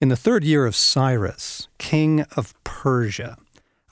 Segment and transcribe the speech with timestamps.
[0.00, 3.36] In the third year of Cyrus, king of Persia,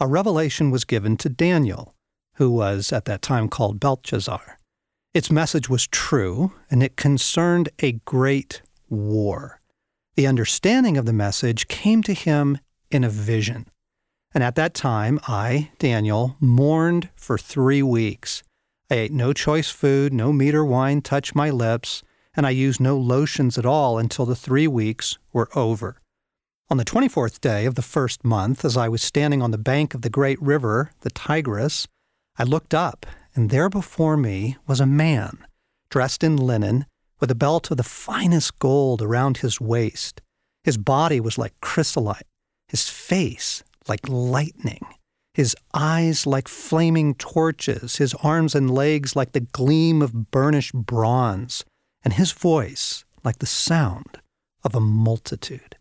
[0.01, 1.95] a revelation was given to Daniel,
[2.37, 4.57] who was at that time called Belshazzar.
[5.13, 9.61] Its message was true, and it concerned a great war.
[10.17, 12.57] The understanding of the message came to him
[12.91, 13.67] in a vision.
[14.33, 18.43] And at that time, I, Daniel, mourned for three weeks.
[18.91, 22.03] I ate no choice food, no meat or wine touched my lips,
[22.39, 25.97] and I used no lotions at all until the three weeks were over.
[26.71, 29.93] On the 24th day of the first month, as I was standing on the bank
[29.93, 31.89] of the great river, the Tigris,
[32.39, 35.45] I looked up, and there before me was a man,
[35.91, 36.87] dressed in linen,
[37.19, 40.23] with a belt of the finest gold around his waist.
[40.63, 42.27] His body was like chrysolite,
[42.69, 44.87] his face like lightning,
[45.35, 51.65] his eyes like flaming torches, his arms and legs like the gleam of burnished bronze,
[52.05, 54.19] and his voice like the sound
[54.65, 55.77] of a multitude.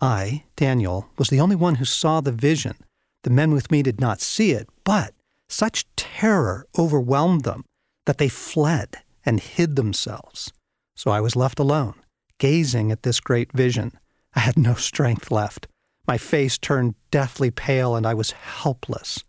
[0.00, 2.76] I, Daniel, was the only one who saw the vision.
[3.22, 5.12] The men with me did not see it, but
[5.48, 7.64] such terror overwhelmed them
[8.06, 8.96] that they fled
[9.26, 10.52] and hid themselves.
[10.96, 11.94] So I was left alone,
[12.38, 13.92] gazing at this great vision.
[14.34, 15.66] I had no strength left.
[16.06, 19.22] My face turned deathly pale, and I was helpless.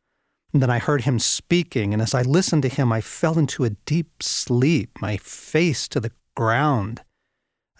[0.53, 3.63] And then I heard him speaking, and as I listened to him, I fell into
[3.63, 7.01] a deep sleep, my face to the ground.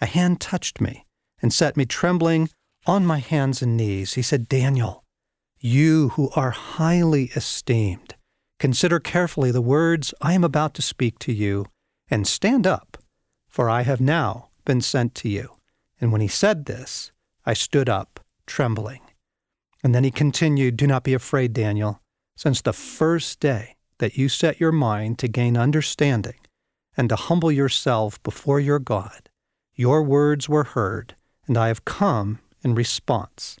[0.00, 1.06] A hand touched me
[1.40, 2.48] and set me trembling
[2.86, 4.14] on my hands and knees.
[4.14, 5.04] He said, Daniel,
[5.60, 8.14] you who are highly esteemed,
[8.58, 11.66] consider carefully the words I am about to speak to you,
[12.10, 12.98] and stand up,
[13.48, 15.52] for I have now been sent to you.
[16.00, 17.12] And when he said this,
[17.46, 19.00] I stood up, trembling.
[19.84, 22.01] And then he continued, Do not be afraid, Daniel,
[22.42, 26.40] since the first day that you set your mind to gain understanding
[26.96, 29.30] and to humble yourself before your God,
[29.76, 31.14] your words were heard,
[31.46, 33.58] and I have come in response.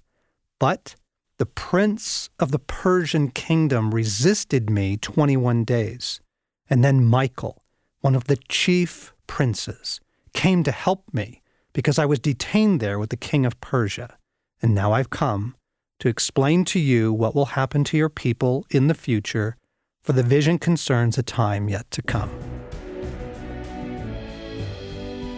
[0.58, 0.96] But
[1.38, 6.20] the prince of the Persian kingdom resisted me 21 days.
[6.68, 7.62] And then Michael,
[8.00, 10.00] one of the chief princes,
[10.32, 11.40] came to help me
[11.72, 14.18] because I was detained there with the king of Persia.
[14.60, 15.54] And now I've come
[16.02, 19.56] to explain to you what will happen to your people in the future,
[20.02, 22.28] for the vision concerns a time yet to come.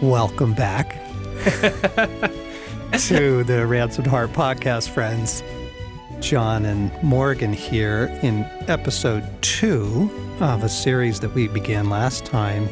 [0.01, 0.95] Welcome back.
[2.97, 5.43] to the Ransomed Heart podcast, friends.
[6.19, 10.09] John and Morgan here in episode two
[10.39, 12.67] of a series that we began last time.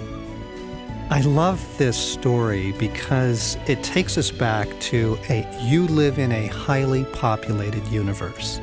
[1.13, 6.47] I love this story because it takes us back to a you live in a
[6.47, 8.59] highly populated universe.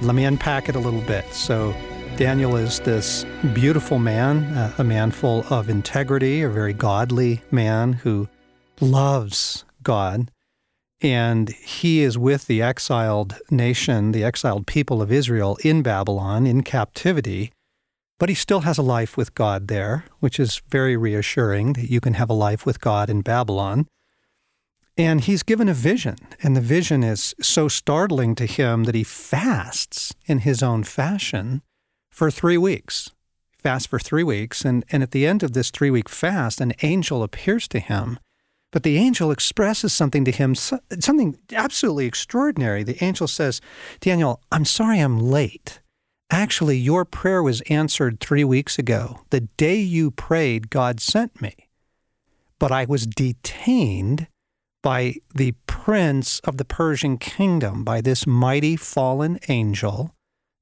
[0.00, 1.26] Let me unpack it a little bit.
[1.34, 1.74] So,
[2.16, 7.92] Daniel is this beautiful man, uh, a man full of integrity, a very godly man
[7.92, 8.30] who
[8.80, 10.30] loves God
[11.02, 16.62] and he is with the exiled nation, the exiled people of Israel in Babylon in
[16.62, 17.52] captivity.
[18.24, 22.00] But he still has a life with God there, which is very reassuring that you
[22.00, 23.86] can have a life with God in Babylon.
[24.96, 29.04] And he's given a vision, and the vision is so startling to him that he
[29.04, 31.60] fasts in his own fashion
[32.08, 33.10] for three weeks.
[33.58, 36.72] Fast for three weeks, and, and at the end of this three week fast, an
[36.80, 38.18] angel appears to him
[38.72, 42.82] but the angel expresses something to him, something absolutely extraordinary.
[42.82, 43.60] The angel says,
[44.00, 45.78] Daniel, I'm sorry I'm late.
[46.30, 49.20] Actually, your prayer was answered three weeks ago.
[49.30, 51.54] The day you prayed, God sent me.
[52.58, 54.26] But I was detained
[54.82, 60.14] by the prince of the Persian kingdom, by this mighty fallen angel,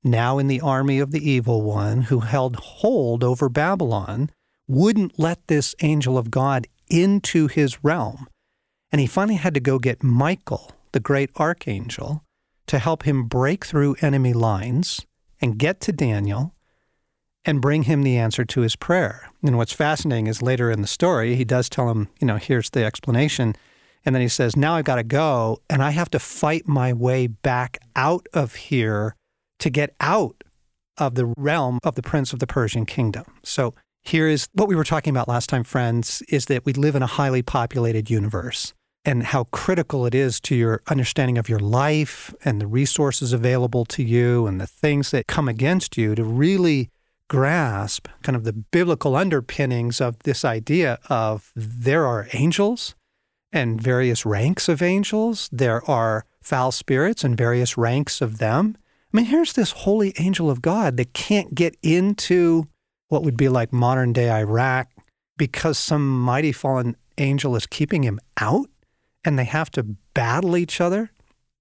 [0.04, 4.30] now in the army of the evil one, who held hold over Babylon,
[4.68, 8.26] wouldn't let this angel of God into his realm.
[8.90, 12.22] And he finally had to go get Michael, the great archangel,
[12.66, 15.04] to help him break through enemy lines
[15.42, 16.54] and get to Daniel
[17.44, 19.28] and bring him the answer to his prayer.
[19.42, 22.70] And what's fascinating is later in the story, he does tell him, you know, here's
[22.70, 23.56] the explanation.
[24.04, 26.92] And then he says, now I've got to go and I have to fight my
[26.92, 29.16] way back out of here
[29.58, 30.44] to get out
[30.98, 33.24] of the realm of the prince of the Persian kingdom.
[33.42, 36.94] So here is what we were talking about last time, friends, is that we live
[36.94, 38.72] in a highly populated universe
[39.04, 43.84] and how critical it is to your understanding of your life and the resources available
[43.84, 46.90] to you and the things that come against you to really
[47.28, 52.94] grasp kind of the biblical underpinnings of this idea of there are angels
[53.52, 58.76] and various ranks of angels, there are foul spirits and various ranks of them.
[59.12, 62.66] I mean, here's this holy angel of God that can't get into
[63.08, 64.88] what would be like modern day Iraq
[65.36, 68.68] because some mighty fallen angel is keeping him out.
[69.24, 69.82] And they have to
[70.14, 71.10] battle each other.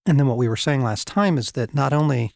[0.06, 2.34] And then what we were saying last time is that not only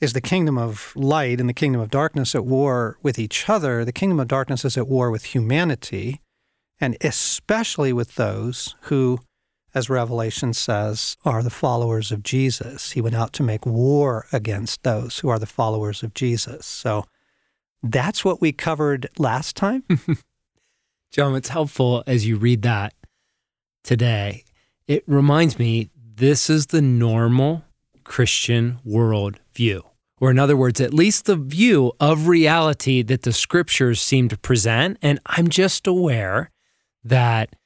[0.00, 3.84] is the kingdom of light and the kingdom of darkness at war with each other,
[3.84, 6.20] the kingdom of darkness is at war with humanity,
[6.80, 9.20] and especially with those who,
[9.74, 12.92] as Revelation says, are the followers of Jesus.
[12.92, 16.66] He went out to make war against those who are the followers of Jesus.
[16.66, 17.04] So
[17.82, 19.84] that's what we covered last time.
[21.12, 22.94] John, it's helpful as you read that
[23.84, 24.44] today.
[24.86, 27.64] It reminds me this is the normal
[28.04, 29.84] Christian world view.
[30.20, 34.38] Or, in other words, at least the view of reality that the scriptures seem to
[34.38, 34.98] present.
[35.02, 36.50] And I'm just aware
[37.02, 37.56] that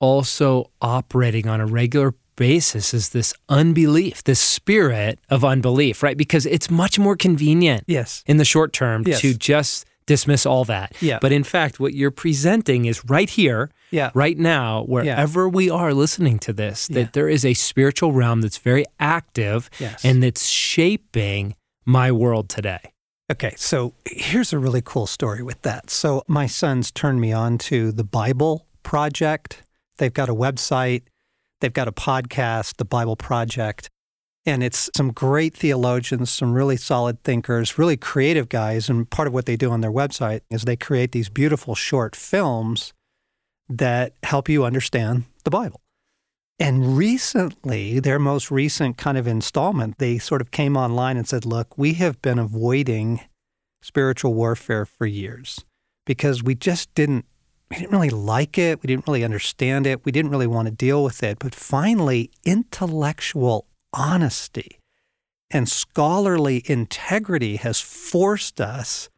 [0.00, 6.16] also operating on a regular basis is this unbelief, this spirit of unbelief, right?
[6.16, 8.22] Because it's much more convenient yes.
[8.26, 9.20] in the short term Yes.
[9.20, 10.94] to just dismiss all that.
[11.00, 11.18] Yeah.
[11.20, 14.10] But in fact, what you're presenting is right here, Yeah.
[14.14, 17.08] right now, wherever we are listening to this, that Yeah.
[17.12, 20.04] there is a spiritual realm that's very active Yes.
[20.04, 21.54] and that's shaping
[21.84, 22.80] my world today.
[23.30, 25.88] Okay, so here's a really cool story with that.
[25.90, 29.62] So my sons turned me on to the Bible Project.
[29.98, 31.02] They've got a website,
[31.60, 33.88] they've got a podcast, the Bible Project.
[34.46, 38.88] And it's some great theologians, some really solid thinkers, really creative guys.
[38.88, 42.16] And part of what they do on their website is they create these beautiful short
[42.16, 42.94] films
[43.68, 45.80] that help you understand the Bible.
[46.58, 51.46] And recently, their most recent kind of installment, they sort of came online and said,
[51.46, 53.20] Look, we have been avoiding
[53.82, 55.64] spiritual warfare for years
[56.04, 57.24] because we just didn't.
[57.70, 58.82] We didn't really like it.
[58.82, 60.04] We didn't really understand it.
[60.04, 61.38] We didn't really want to deal with it.
[61.38, 64.78] But finally, intellectual honesty
[65.50, 69.08] and scholarly integrity has forced us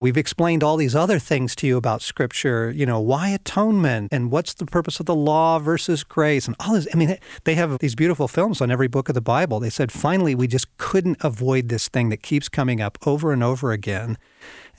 [0.00, 4.30] We've explained all these other things to you about Scripture, you know, why atonement and
[4.30, 6.86] what's the purpose of the law versus grace and all this.
[6.94, 9.58] I mean, they have these beautiful films on every book of the Bible.
[9.58, 13.42] They said, finally, we just couldn't avoid this thing that keeps coming up over and
[13.42, 14.18] over again.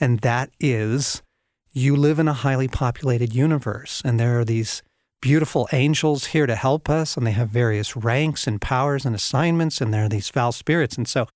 [0.00, 1.22] And that is
[1.70, 4.82] you live in a highly populated universe, and there are these
[5.20, 9.80] beautiful angels here to help us, and they have various ranks and powers and assignments,
[9.80, 10.96] and there are these foul spirits.
[10.96, 11.26] And so,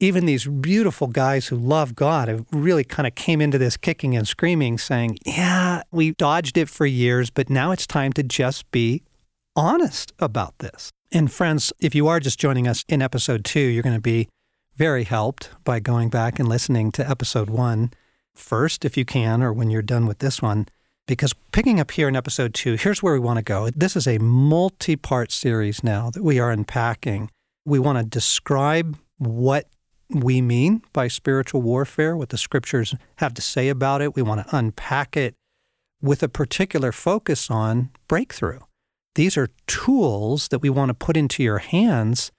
[0.00, 4.16] even these beautiful guys who love God have really kind of came into this kicking
[4.16, 8.70] and screaming, saying, Yeah, we dodged it for years, but now it's time to just
[8.70, 9.02] be
[9.56, 10.92] honest about this.
[11.10, 14.28] And friends, if you are just joining us in episode two, you're going to be
[14.76, 17.90] very helped by going back and listening to episode one
[18.36, 20.68] first, if you can, or when you're done with this one.
[21.08, 23.70] Because picking up here in episode two, here's where we want to go.
[23.74, 27.30] This is a multi part series now that we are unpacking.
[27.64, 29.70] We want to describe what
[30.10, 34.14] we mean by spiritual warfare, what the scriptures have to say about it.
[34.14, 35.34] We want to unpack it
[36.02, 38.60] with a particular focus on breakthrough.
[39.14, 42.30] These are tools that we want to put into your hands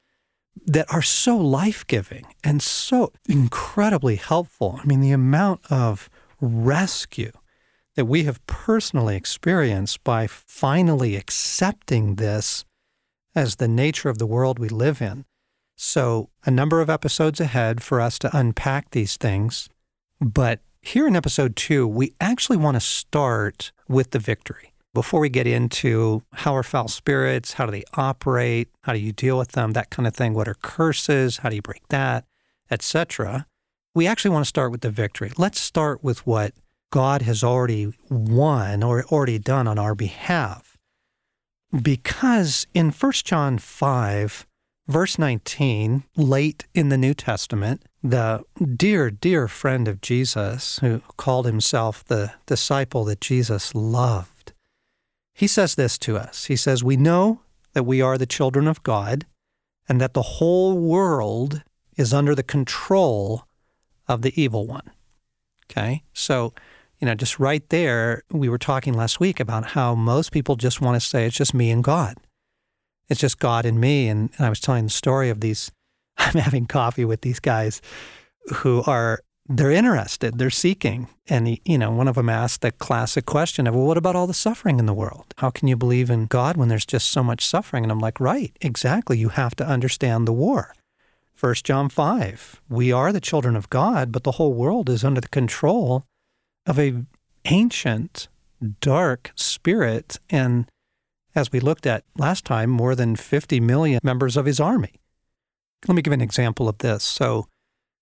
[0.68, 4.80] that are so life giving and so incredibly helpful.
[4.80, 6.08] I mean, the amount of
[6.40, 7.32] rescue
[8.00, 12.64] that we have personally experienced by finally accepting this
[13.36, 15.26] as the nature of the world we live in.
[15.76, 19.68] So, a number of episodes ahead for us to unpack these things.
[20.22, 24.72] But here in episode two, we actually want to start with the victory.
[24.94, 29.12] Before we get into how are foul spirits, how do they operate, how do you
[29.12, 32.24] deal with them, that kind of thing, what are curses, how do you break that,
[32.72, 33.46] etc.
[33.94, 35.34] We actually want to start with the victory.
[35.38, 36.54] Let's start with what
[36.92, 40.78] God has already won or already done on our behalf.
[41.82, 44.48] Because in 1 John 5,
[44.88, 48.44] verse 19, late in the New Testament, the
[48.76, 54.54] dear, dear friend of Jesus, who called himself the disciple that Jesus loved,
[55.34, 56.46] he says this to us.
[56.46, 57.42] He says, We know
[57.74, 59.26] that we are the children of God
[59.88, 61.64] and that the whole world
[61.96, 63.46] is under the control
[64.08, 64.90] of the evil one.
[65.70, 66.04] Okay?
[66.14, 66.54] So,
[67.00, 70.82] you know, just right there, we were talking last week about how most people just
[70.82, 72.18] want to say it's just me and God.
[73.08, 74.10] It's just God and me.
[74.10, 75.72] And, and I was telling the story of these,
[76.18, 77.82] I'm having coffee with these guys
[78.56, 81.08] who are, they're interested, they're seeking.
[81.28, 84.28] And, you know, one of them asked the classic question of, well, what about all
[84.28, 85.34] the suffering in the world?
[85.38, 87.84] How can you believe in God when there's just so much suffering?
[87.84, 89.18] And I'm like, right, exactly.
[89.18, 90.76] You have to understand the war.
[91.40, 95.22] 1 John 5, we are the children of God, but the whole world is under
[95.22, 96.04] the control
[96.70, 97.04] of a
[97.46, 98.30] ancient,
[98.80, 100.20] dark spirit.
[100.30, 100.70] And
[101.36, 104.94] as we looked at last time, more than 50 million members of his army.
[105.88, 107.04] Let me give an example of this.
[107.04, 107.48] So,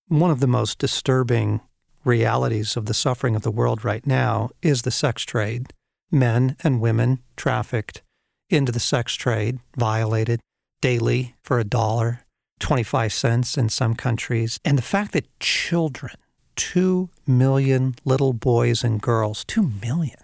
[0.09, 1.62] one of the most disturbing
[2.03, 5.74] realities of the suffering of the world right now is the sex trade.
[6.12, 8.01] Men and women trafficked
[8.50, 10.39] into the sex trade, violated
[10.81, 12.21] daily for a dollar,
[12.59, 14.59] 25 cents in some countries.
[14.63, 16.15] And the fact that children,
[16.57, 20.19] 2 million little boys and girls, 2 million,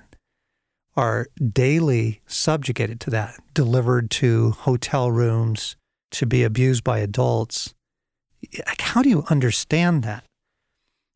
[0.95, 5.75] are daily subjugated to that, delivered to hotel rooms
[6.11, 7.73] to be abused by adults.
[8.79, 10.23] How do you understand that?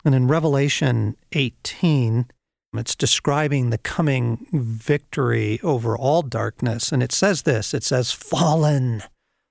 [0.06, 2.28] And in Revelation 18,
[2.74, 6.92] it's describing the coming victory over all darkness.
[6.92, 9.04] And it says this it says, Fallen,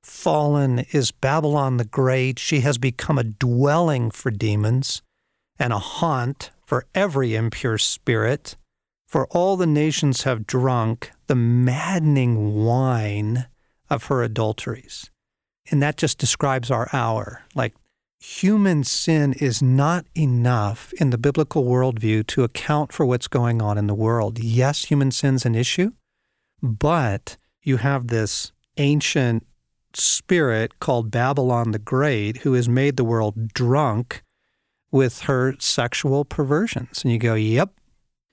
[0.02, 2.38] fallen is Babylon the Great.
[2.38, 5.02] She has become a dwelling for demons
[5.58, 8.56] and a haunt for every impure spirit.
[9.06, 13.46] For all the nations have drunk the maddening wine
[13.88, 15.10] of her adulteries.
[15.70, 17.44] And that just describes our hour.
[17.54, 17.74] Like
[18.20, 23.78] human sin is not enough in the biblical worldview to account for what's going on
[23.78, 24.38] in the world.
[24.38, 25.92] Yes, human sin's an issue,
[26.62, 29.46] but you have this ancient
[29.94, 34.22] spirit called Babylon the Great who has made the world drunk
[34.90, 37.02] with her sexual perversions.
[37.02, 37.72] And you go, yep,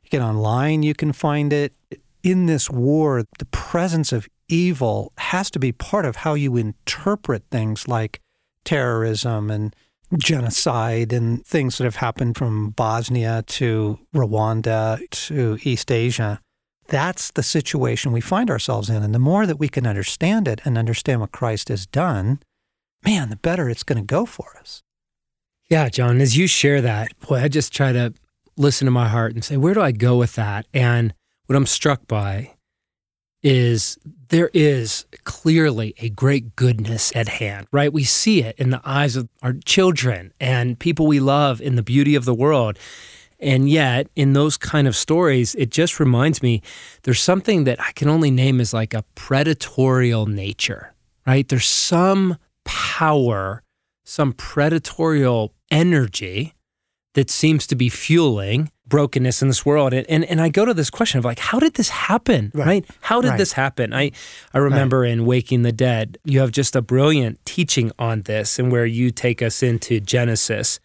[0.04, 1.74] You get online, you can find it.
[2.22, 7.44] In this war, the presence of evil has to be part of how you interpret
[7.52, 8.22] things like
[8.64, 9.76] terrorism and
[10.18, 16.40] genocide and things that have happened from Bosnia to Rwanda to East Asia.
[16.88, 19.04] That's the situation we find ourselves in.
[19.04, 22.40] And the more that we can understand it and understand what Christ has done,
[23.04, 24.84] man, the better it's going to go for us.
[25.74, 28.14] Yeah, John, as you share that, boy, I just try to
[28.58, 30.68] listen to my heart and say, where do I go with that?
[30.72, 31.16] And
[31.48, 32.54] what I'm struck by
[33.42, 37.92] is there is clearly a great goodness at hand, right?
[37.92, 41.82] We see it in the eyes of our children and people we love in the
[41.82, 42.78] beauty of the world.
[43.40, 46.62] And yet, in those kind of stories, it just reminds me
[47.02, 50.94] there's something that I can only name as like a predatorial nature,
[51.26, 51.50] right?
[51.50, 53.64] There's some power,
[54.04, 56.54] some predatorial energy
[57.14, 59.94] that seems to be fueling brokenness in this world.
[59.94, 62.52] And, and, and I go to this question of like, how did this happen?
[62.54, 62.66] Right.
[62.66, 62.86] right?
[63.02, 63.38] How did right.
[63.38, 63.94] this happen?
[63.94, 64.12] I,
[64.54, 65.12] I remember right.
[65.12, 69.12] in Waking the Dead, you have just a brilliant teaching on this and where you
[69.12, 70.80] take us into Genesis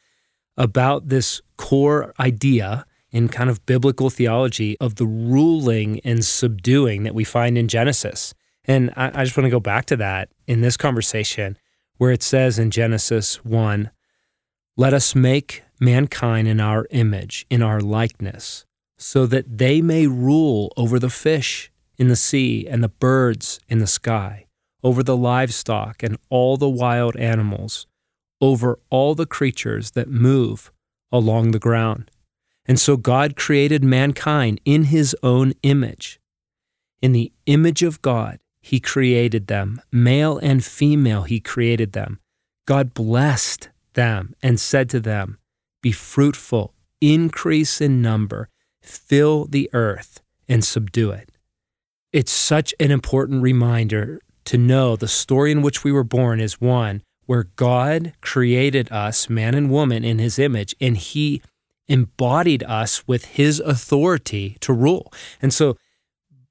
[0.56, 7.14] about this core idea in kind of biblical theology of the ruling and subduing that
[7.14, 8.34] we find in Genesis.
[8.64, 11.56] And I, I just want to go back to that in this conversation
[11.98, 13.90] where it says in Genesis 1
[14.76, 18.64] let us make mankind in our image, in our likeness,
[18.96, 23.78] so that they may rule over the fish in the sea and the birds in
[23.80, 24.46] the sky,
[24.84, 27.88] over the livestock and all the wild animals,
[28.40, 30.70] over all the creatures that move
[31.10, 32.10] along the ground.
[32.64, 36.20] And so God created mankind in his own image.
[37.02, 38.38] In the image of God,
[38.68, 39.80] he created them.
[39.90, 42.20] Male and female, he created them.
[42.66, 45.38] God blessed them and said to them,
[45.82, 48.50] Be fruitful, increase in number,
[48.82, 51.32] fill the earth, and subdue it.
[52.12, 56.60] It's such an important reminder to know the story in which we were born is
[56.60, 61.40] one where God created us, man and woman, in his image, and he
[61.86, 65.10] embodied us with his authority to rule.
[65.40, 65.78] And so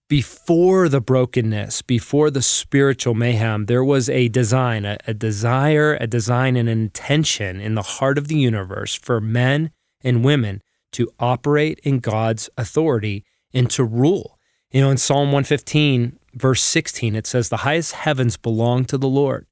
[0.07, 6.07] before the brokenness, before the spiritual mayhem, there was a design, a, a, desire, a
[6.07, 9.71] design, and an intention in the heart of the universe for men
[10.01, 10.61] and women
[10.93, 14.39] to operate in God's authority and to rule.
[14.71, 19.09] You know, in Psalm 115, verse 16, it says, The highest heavens belong to the
[19.09, 19.45] Lord,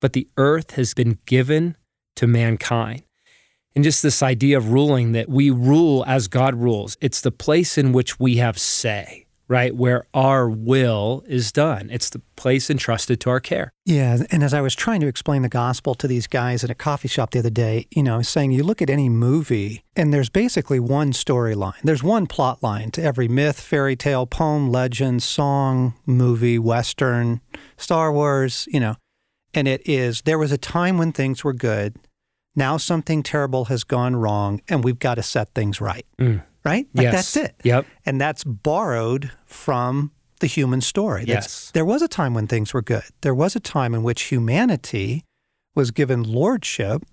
[0.00, 1.76] but the earth has been given
[2.16, 3.02] to mankind.
[3.74, 7.76] And just this idea of ruling that we rule as God rules, it's the place
[7.76, 9.74] in which we have say right?
[9.74, 11.88] Where our will is done.
[11.90, 13.72] It's the place entrusted to our care.
[13.86, 14.18] Yeah.
[14.30, 17.08] And as I was trying to explain the gospel to these guys at a coffee
[17.08, 20.78] shop the other day, you know, saying you look at any movie and there's basically
[20.78, 21.80] one storyline.
[21.82, 27.40] There's one plot line to every myth, fairy tale, poem, legend, song, movie, Western,
[27.76, 28.96] Star Wars, you know.
[29.54, 31.96] And it is there was a time when things were good.
[32.54, 36.04] Now something terrible has gone wrong and we've got to set things right.
[36.18, 36.86] Mm right?
[36.94, 37.14] Like yes.
[37.14, 37.54] that's it.
[37.64, 37.86] Yep.
[38.06, 41.24] And that's borrowed from the human story.
[41.24, 41.70] That's, yes.
[41.72, 43.04] There was a time when things were good.
[43.22, 45.24] There was a time in which humanity
[45.74, 47.04] was given lordship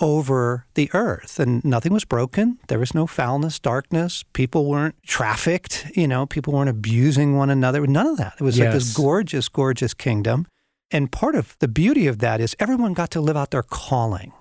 [0.00, 2.58] over the earth and nothing was broken.
[2.68, 4.24] There was no foulness, darkness.
[4.32, 5.86] People weren't trafficked.
[5.94, 7.86] You know, people weren't abusing one another.
[7.86, 8.34] None of that.
[8.40, 8.66] It was yes.
[8.66, 10.46] like this gorgeous, gorgeous kingdom.
[10.90, 14.32] And part of the beauty of that is everyone got to live out their calling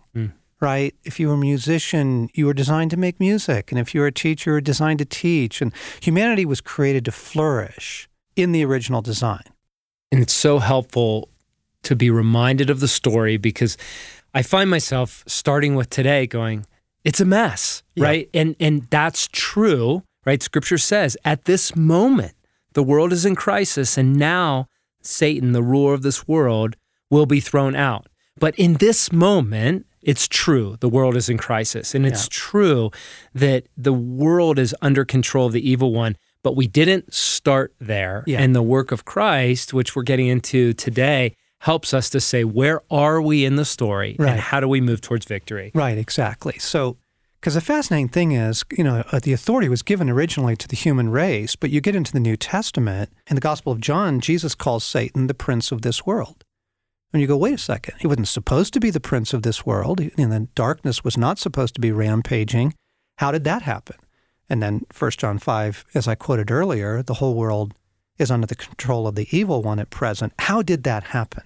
[0.62, 0.96] right?
[1.04, 3.72] If you were a musician, you were designed to make music.
[3.72, 5.62] And if you were a teacher, you were designed to teach.
[5.62, 9.44] And humanity was created to flourish in the original design.
[10.12, 11.30] And it's so helpful
[11.84, 13.76] to be reminded of the story because
[14.34, 16.66] I find myself starting with today going,
[17.04, 18.06] it's a mess, Yeah.
[18.06, 18.30] right?
[18.34, 20.44] And and that's true, right?
[20.44, 22.34] Scripture says at this moment
[22.74, 24.68] the world is in crisis and now
[25.02, 26.76] Satan, the ruler of this world,
[27.10, 28.08] will be thrown out.
[28.40, 32.30] But in this moment, it's true the world is in crisis and it's Yeah.
[32.32, 32.92] true
[33.34, 38.24] that the world is under control of the evil one but we didn't start there
[38.26, 38.42] Yeah.
[38.42, 42.82] and the work of christ which we're getting into today helps us to say where
[42.90, 44.32] are we in the story Right.
[44.32, 46.58] and how do we move towards victory Right, exactly.
[46.58, 46.98] So,
[47.40, 50.76] because the fascinating thing is, you know, uh, the authority was given originally to the
[50.76, 54.54] human race, but you get into the New Testament, in the Gospel of John, Jesus
[54.54, 56.46] calls Satan the prince of this world.
[57.14, 59.66] And you go, wait a second, he wasn't supposed to be the prince of this
[59.66, 62.74] world, and the darkness was not supposed to be rampaging.
[63.18, 63.98] How did that happen?
[64.50, 67.74] And then 1 John 5, as I quoted earlier, the whole world
[68.18, 70.34] is under the control of the evil one at present.
[70.40, 71.44] How did that happen?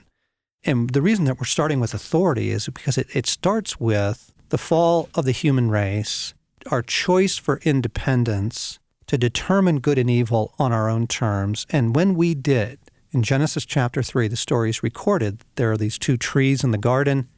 [0.63, 4.57] And the reason that we're starting with authority is because it, it starts with the
[4.57, 6.33] fall of the human race,
[6.71, 11.65] our choice for independence to determine good and evil on our own terms.
[11.69, 12.79] And when we did,
[13.15, 15.39] in Genesis chapter 3, the story is recorded.
[15.55, 17.29] There are these two trees in the garden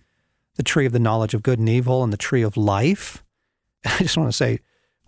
[0.55, 3.23] the tree of the knowledge of good and evil and the tree of life.
[3.85, 4.61] I just want to say,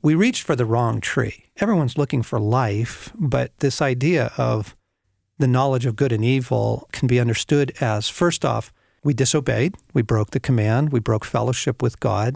[0.04, 1.46] we reached for the wrong tree.
[1.58, 4.76] Everyone's looking for life, but this idea of
[5.40, 8.72] the knowledge of good and evil can be understood as first off,
[9.04, 12.36] we disobeyed, we broke the command, we broke fellowship with God,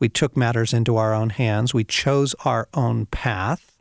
[0.00, 3.78] we took matters into our own hands, we chose our own path.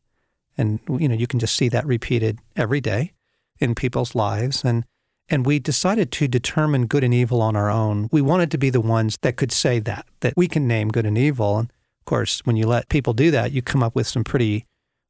[0.55, 3.13] And you know, you can just see that repeated every day
[3.59, 4.85] in people's lives and
[5.29, 8.07] and we decided to determine good and evil on our own.
[8.13, 11.05] We wanted to be the ones that could say that, that we can name good
[11.05, 11.57] and evil.
[11.57, 14.65] And of course, when you let people do that, you come up with some pretty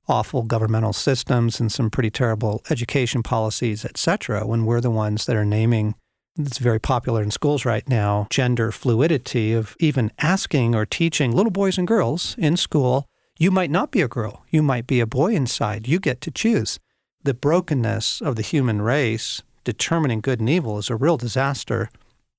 [0.08, 5.28] awful governmental systems and some pretty terrible education policies, et cetera, when we're the ones
[5.28, 5.94] that are naming
[6.40, 11.52] it's very popular in schools right now gender fluidity of even asking or teaching little
[11.52, 13.08] boys and girls in school
[13.40, 16.32] you might not be a girl you might be a boy inside you get to
[16.32, 16.80] choose
[17.28, 21.90] the brokenness of the human race determining good and evil is a real disaster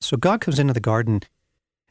[0.00, 1.20] so god comes into the garden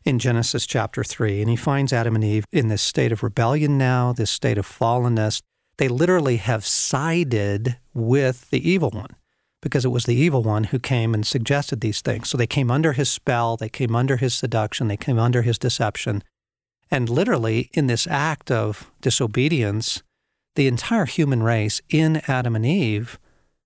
[0.03, 3.77] in Genesis chapter 3 and he finds Adam and Eve in this state of rebellion
[3.77, 5.41] now this state of fallenness
[5.77, 9.15] they literally have sided with the evil one
[9.61, 12.29] because it was the evil one who came and suggested these things.
[12.29, 15.57] So they came under his spell, they came under his seduction, they came under his
[15.57, 16.23] deception.
[16.89, 20.03] And literally, in this act of disobedience,
[20.57, 23.19] the entire human race in Adam and Eve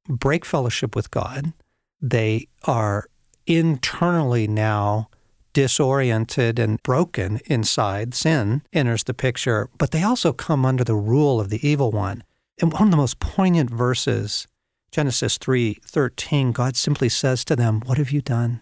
[0.09, 1.53] break fellowship with God.
[2.01, 3.07] They are
[3.47, 5.09] internally now
[5.53, 8.13] disoriented and broken inside.
[8.13, 12.23] Sin enters the picture, but they also come under the rule of the evil one.
[12.61, 14.45] And one of the most poignant verses
[14.91, 18.59] Genesis 3:13 God simply says to them, "What have you done?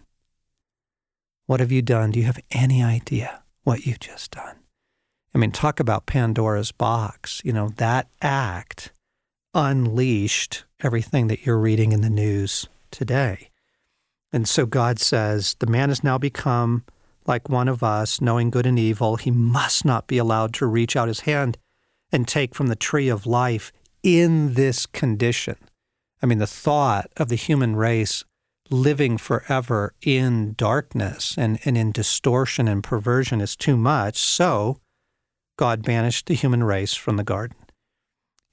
[1.46, 2.12] What have you done?
[2.12, 4.59] Do you have any idea what you've just done?"
[5.34, 7.40] I mean, talk about Pandora's box.
[7.44, 8.92] You know, that act
[9.54, 13.50] unleashed everything that you're reading in the news today.
[14.32, 16.84] And so God says, "The man has now become
[17.26, 19.16] like one of us, knowing good and evil.
[19.16, 21.58] He must not be allowed to reach out his hand
[22.10, 25.56] and take from the tree of life in this condition."
[26.22, 28.24] I mean, the thought of the human race
[28.68, 34.18] living forever in darkness and, and in distortion and perversion is too much.
[34.18, 34.80] So
[35.60, 37.58] God banished the human race from the garden.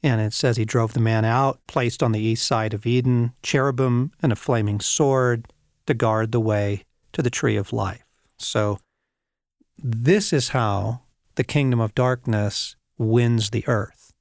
[0.03, 3.31] And it says he drove the man out, placed on the east side of Eden
[3.41, 5.45] cherubim and a flaming sword
[5.85, 8.03] to guard the way to the tree of life.
[8.37, 8.79] So
[9.77, 11.03] this is how
[11.35, 14.11] the kingdom of darkness wins the earth.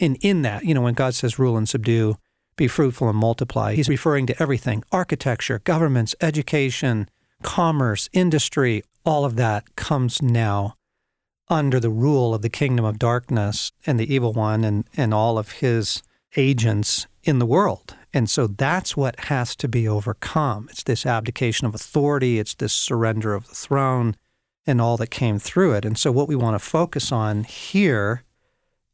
[0.00, 2.16] And in that, you know, when God says rule and subdue,
[2.56, 3.76] be fruitful and multiply.
[3.76, 7.08] He's referring to everything architecture, governments, education,
[7.44, 10.74] commerce, industry, all of that comes now
[11.48, 15.38] under the rule of the kingdom of darkness and the evil one and, and all
[15.38, 16.02] of his
[16.36, 17.94] agents in the world.
[18.12, 20.68] And so that's what has to be overcome.
[20.70, 24.16] It's this abdication of authority, it's this surrender of the throne
[24.66, 25.84] and all that came through it.
[25.84, 28.24] And so what we want to focus on here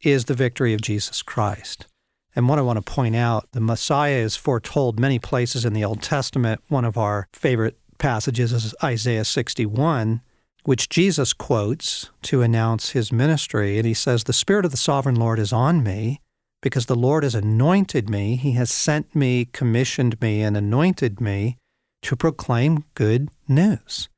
[0.02, 1.86] is the victory of Jesus Christ.
[2.34, 5.84] And what I want to point out, the Messiah is foretold many places in the
[5.84, 6.62] Old Testament.
[6.68, 10.22] One of our favorite passages is Isaiah 61,
[10.64, 13.78] which Jesus quotes to announce his ministry.
[13.78, 16.20] And he says, The Spirit of the sovereign Lord is on me
[16.60, 18.36] because the Lord has anointed me.
[18.36, 21.58] He has sent me, commissioned me, and anointed me
[22.02, 24.08] to proclaim good news,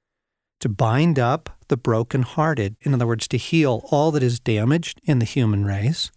[0.61, 2.76] to bind up the brokenhearted.
[2.83, 6.11] In other words, to heal all that is damaged in the human race.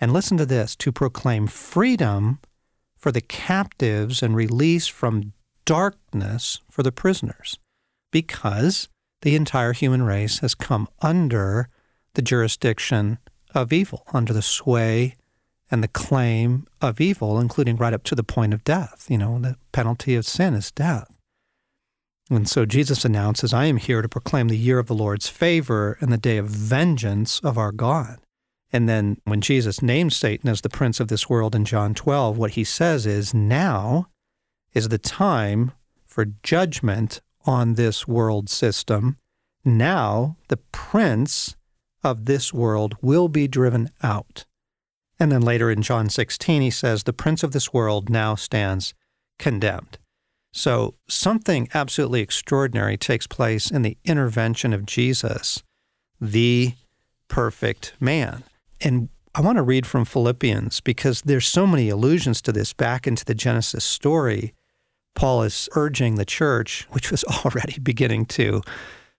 [0.00, 2.38] And listen to this to proclaim freedom
[2.96, 5.32] for the captives and release from
[5.66, 7.58] darkness for the prisoners,
[8.10, 8.88] because
[9.22, 11.68] the entire human race has come under
[12.14, 13.18] the jurisdiction
[13.54, 15.16] of evil, under the sway
[15.70, 19.06] and the claim of evil, including right up to the point of death.
[19.08, 21.16] You know, the penalty of sin is death.
[22.28, 25.98] And so Jesus announces, I am here to proclaim the year of the Lord's favor
[26.00, 28.18] and the day of vengeance of our God.
[28.72, 32.38] And then when Jesus names Satan as the prince of this world in John 12,
[32.38, 34.06] what he says is, now
[34.72, 35.72] is the time
[36.06, 39.16] for judgment on this world system.
[39.64, 41.56] Now the prince
[42.02, 44.44] of this world will be driven out.
[45.18, 48.94] And then later in John 16, he says, The prince of this world now stands
[49.38, 49.98] condemned.
[50.52, 55.62] So something absolutely extraordinary takes place in the intervention of Jesus,
[56.20, 56.74] the
[57.28, 58.42] perfect man.
[58.80, 63.06] And I want to read from Philippians because there's so many allusions to this back
[63.06, 64.54] into the Genesis story.
[65.14, 68.62] Paul is urging the church, which was already beginning to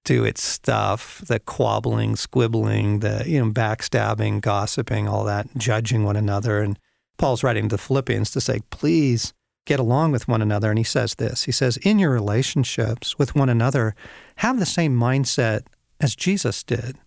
[0.04, 6.16] do its stuff, the quabbling, squibbling, the you know backstabbing, gossiping, all that, judging one
[6.16, 6.62] another.
[6.62, 6.80] And
[7.18, 9.34] Paul's writing to the Philippians to say, please
[9.66, 10.70] get along with one another.
[10.70, 11.44] And he says this.
[11.44, 13.96] He says, in your relationships with one another,
[14.38, 15.62] have the same mindset
[16.00, 16.98] as Jesus did,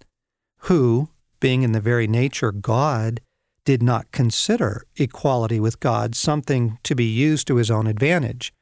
[0.59, 1.09] who,
[1.41, 3.21] being in the very nature God,
[3.65, 8.53] did not consider equality with God something to be used to his own advantage.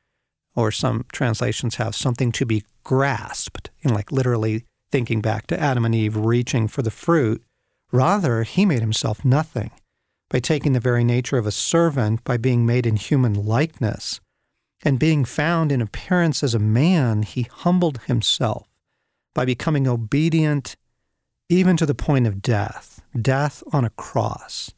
[0.55, 5.85] Or some translations have something to be grasped, know, like literally thinking back to Adam
[5.85, 7.43] and Eve reaching for the fruit.
[7.91, 9.71] Rather, he made himself nothing
[10.31, 14.21] by taking the very nature of a servant, by being made in human likeness.
[14.85, 18.67] And being found in appearance as a man, he humbled himself
[19.35, 20.77] by becoming obedient
[21.49, 24.73] even to the point of death, death on a cross.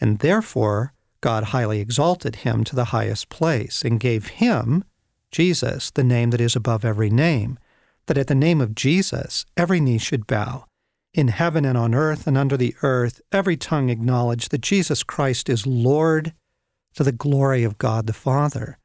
[0.00, 4.84] And therefore, God highly exalted him to the highest place and gave him,
[5.32, 7.58] Jesus, the name that is above every name,
[8.06, 10.66] that at the name of Jesus every knee should bow,
[11.12, 15.48] in heaven and on earth and under the earth, every tongue acknowledge that Jesus Christ
[15.48, 16.32] is Lord
[16.94, 18.78] to the glory of God the Father.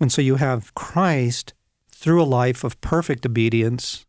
[0.00, 1.54] And so you have Christ
[1.90, 4.04] through a life of perfect obedience,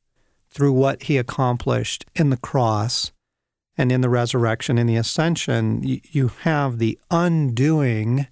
[0.50, 3.12] through what he accomplished in the cross
[3.78, 8.28] and in the resurrection and the ascension, you have the undoing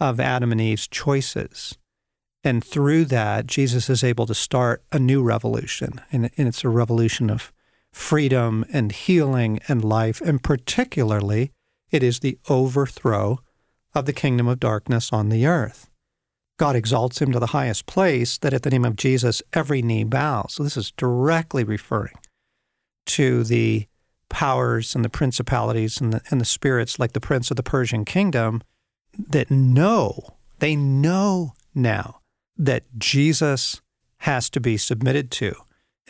[0.00, 1.76] of Adam and Eve's choices.
[2.46, 6.00] And through that, Jesus is able to start a new revolution.
[6.12, 7.52] And, it's a revolution of
[7.90, 10.20] freedom and healing and life.
[10.20, 11.50] And particularly,
[11.90, 13.40] it is the overthrow
[13.96, 15.90] of the kingdom of darkness on the earth.
[16.56, 20.04] God exalts him to the highest place, that at the name of Jesus every knee
[20.04, 20.54] bows.
[20.54, 22.14] So this is directly referring
[23.06, 23.88] to the
[24.28, 28.04] powers and the principalities and the, and the spirits, like the prince of the Persian
[28.04, 28.62] kingdom,
[29.18, 32.20] that know, they know now
[32.56, 33.80] that Jesus
[34.18, 35.54] has to be submitted to.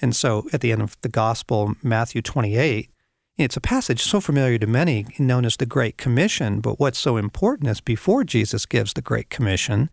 [0.00, 2.90] And so at the end of the gospel, Matthew 28,
[3.36, 6.60] it's a passage so familiar to many, known as the Great Commission.
[6.60, 9.90] But what's so important is before Jesus gives the Great Commission,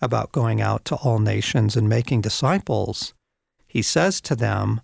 [0.00, 3.14] about going out to all nations and making disciples,
[3.66, 4.80] he says to them,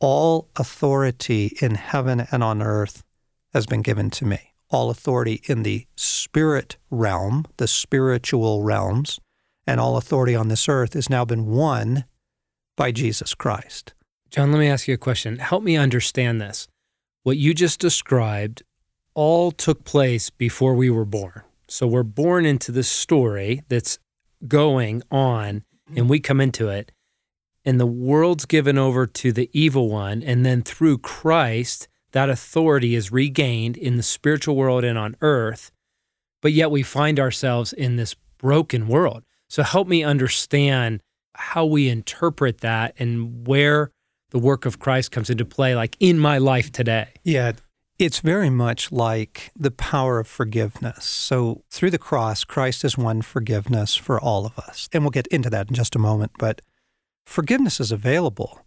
[0.00, 3.04] All authority in heaven and on earth
[3.52, 4.54] has been given to me.
[4.70, 9.20] All authority in the spirit realm, the spiritual realms,
[9.66, 12.04] and all authority on this earth has now been won
[12.76, 13.94] by Jesus Christ.
[14.30, 15.38] John, let me ask you a question.
[15.38, 16.66] Help me understand this.
[17.22, 18.62] What you just described
[19.14, 21.42] all took place before we were born.
[21.68, 23.98] So we're born into this story that's
[24.46, 25.62] going on
[25.96, 26.92] and we come into it
[27.64, 32.94] and the world's given over to the evil one and then through Christ that authority
[32.94, 35.70] is regained in the spiritual world and on earth
[36.42, 39.24] but yet we find ourselves in this broken world
[39.54, 41.00] so help me understand
[41.34, 43.92] how we interpret that and where
[44.30, 47.52] the work of Christ comes into play like in my life today yeah
[47.96, 51.04] it's very much like the power of forgiveness.
[51.04, 54.88] So, through the cross, Christ has won forgiveness for all of us.
[54.92, 56.32] And we'll get into that in just a moment.
[56.36, 56.60] But
[57.24, 58.60] forgiveness is available,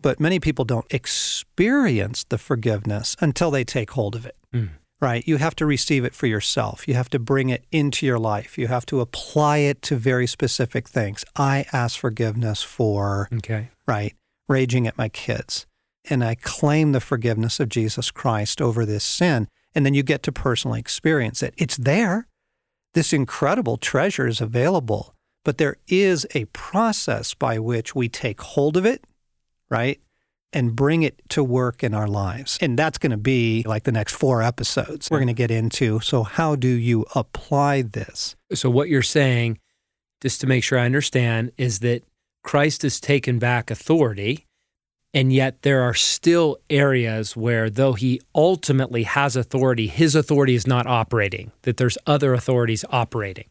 [0.00, 4.36] but many people don't experience the forgiveness until they take hold of it.
[4.54, 4.70] Mm.
[5.00, 5.26] Right?
[5.26, 6.86] You have to receive it for yourself.
[6.86, 8.58] You have to bring it into your life.
[8.58, 11.24] You have to apply it to very specific things.
[11.36, 13.70] I ask forgiveness for, okay.
[13.86, 14.14] right,
[14.46, 15.66] raging at my kids
[16.08, 19.48] and I claim the forgiveness of Jesus Christ over this sin.
[19.74, 21.54] And then you get to personally experience it.
[21.56, 22.26] It's there.
[22.94, 28.76] This incredible treasure is available, but there is a process by which we take hold
[28.76, 29.04] of it,
[29.68, 30.00] right?
[30.52, 32.58] And bring it to work in our lives.
[32.60, 36.00] And that's going to be like the next four episodes we're going to get into.
[36.00, 38.36] So, how do you apply this?
[38.52, 39.58] So, what you're saying,
[40.20, 42.02] just to make sure I understand, is that
[42.42, 44.46] Christ has taken back authority.
[45.12, 50.68] And yet, there are still areas where, though he ultimately has authority, his authority is
[50.68, 53.46] not operating, that there's other authorities operating.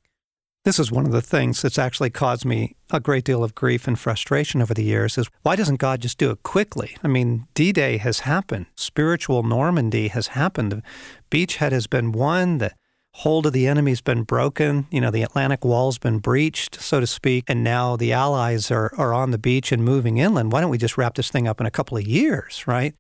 [0.65, 3.87] This is one of the things that's actually caused me a great deal of grief
[3.87, 6.97] and frustration over the years is why doesn't God just do it quickly?
[7.01, 8.65] I mean, D-Day has happened.
[8.75, 10.71] Spiritual Normandy has happened.
[10.73, 10.83] The
[11.31, 12.57] beachhead has been won.
[12.57, 12.73] The
[13.13, 14.87] hold of the enemy's been broken.
[14.91, 18.91] You know, the Atlantic wall's been breached, so to speak, and now the allies are,
[18.97, 20.51] are on the beach and moving inland.
[20.51, 22.93] Why don't we just wrap this thing up in a couple of years, right?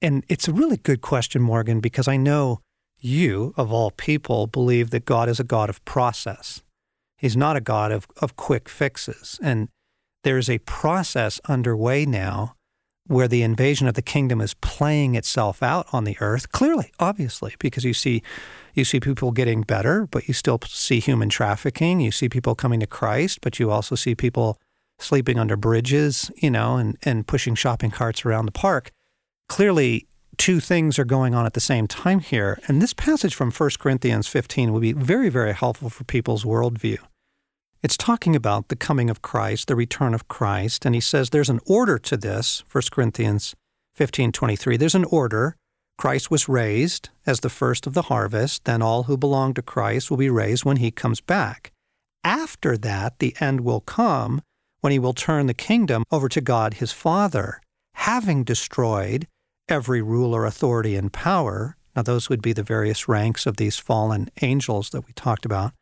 [0.00, 2.60] And it's a really good question, Morgan, because I know
[2.98, 6.62] you, of all people, believe that God is a God of process.
[7.22, 9.38] He's not a God of, of quick fixes.
[9.40, 9.68] And
[10.24, 12.56] there's a process underway now
[13.06, 17.54] where the invasion of the kingdom is playing itself out on the earth, clearly, obviously,
[17.60, 18.24] because you see
[18.74, 22.00] you see people getting better, but you still see human trafficking.
[22.00, 24.58] You see people coming to Christ, but you also see people
[24.98, 28.90] sleeping under bridges, you know, and, and pushing shopping carts around the park.
[29.48, 30.06] Clearly,
[30.38, 32.58] two things are going on at the same time here.
[32.66, 36.98] And this passage from 1 Corinthians 15 would be very, very helpful for people's worldview.
[37.82, 41.50] It's talking about the coming of Christ, the return of Christ, and he says there's
[41.50, 43.56] an order to this, 1 Corinthians
[43.98, 44.76] 15:23.
[44.76, 45.56] There's an order.
[45.98, 50.10] Christ was raised as the first of the harvest, then all who belong to Christ
[50.10, 51.72] will be raised when he comes back.
[52.22, 54.42] After that, the end will come
[54.80, 57.60] when he will turn the kingdom over to God his Father,
[57.94, 59.26] having destroyed
[59.68, 61.76] every ruler, authority, and power.
[61.96, 65.72] Now, those would be the various ranks of these fallen angels that we talked about.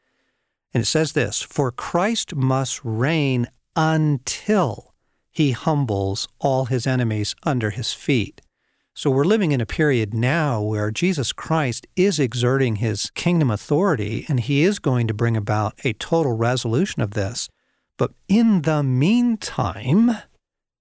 [0.72, 4.94] And it says this For Christ must reign until
[5.30, 8.40] he humbles all his enemies under his feet.
[8.94, 14.26] So we're living in a period now where Jesus Christ is exerting his kingdom authority
[14.28, 17.48] and he is going to bring about a total resolution of this.
[17.96, 20.11] But in the meantime,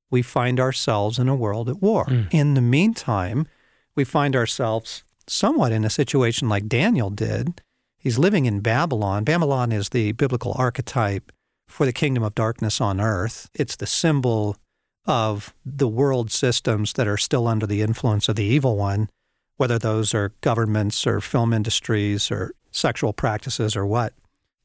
[0.09, 2.05] we find ourselves in a world at war.
[2.05, 2.27] Mm.
[2.31, 3.47] In the meantime,
[3.95, 7.61] we find ourselves somewhat in a situation like Daniel did
[7.99, 9.25] He's living in Babylon.
[9.25, 11.31] Babylon is the biblical archetype
[11.67, 13.49] for the kingdom of darkness on earth.
[13.53, 14.57] It's the symbol
[15.05, 19.09] of the world systems that are still under the influence of the evil one,
[19.57, 24.13] whether those are governments or film industries or sexual practices or what.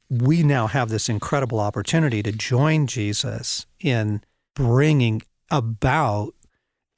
[0.09, 4.21] We now have this incredible opportunity to join Jesus in
[4.55, 6.33] bringing about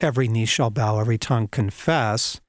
[0.00, 2.40] every knee shall bow, every tongue confess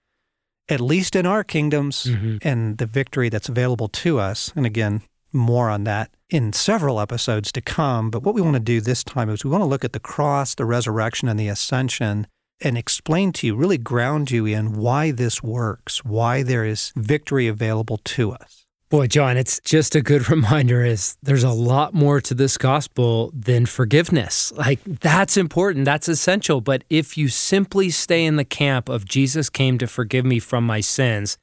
[0.70, 2.38] at least in our kingdoms, mm-hmm.
[2.42, 4.54] and the victory that's available to us.
[4.56, 5.02] And again,
[5.34, 8.10] more on that in several episodes to come.
[8.10, 10.00] But what we want to do this time is we want to look at the
[10.00, 12.28] cross, the resurrection, and the ascension
[12.62, 17.48] and explain to you, really ground you in why this works, why there is victory
[17.48, 18.59] available to us.
[18.90, 23.32] Boy, John, it's just a good reminder is there's a lot more to this gospel
[23.36, 24.52] than forgiveness.
[24.54, 29.50] Like that's important, that's essential, but if you simply stay in the camp of Jesus
[29.50, 31.38] came to forgive me from my sins,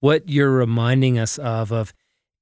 [0.00, 1.94] what you're reminding us of of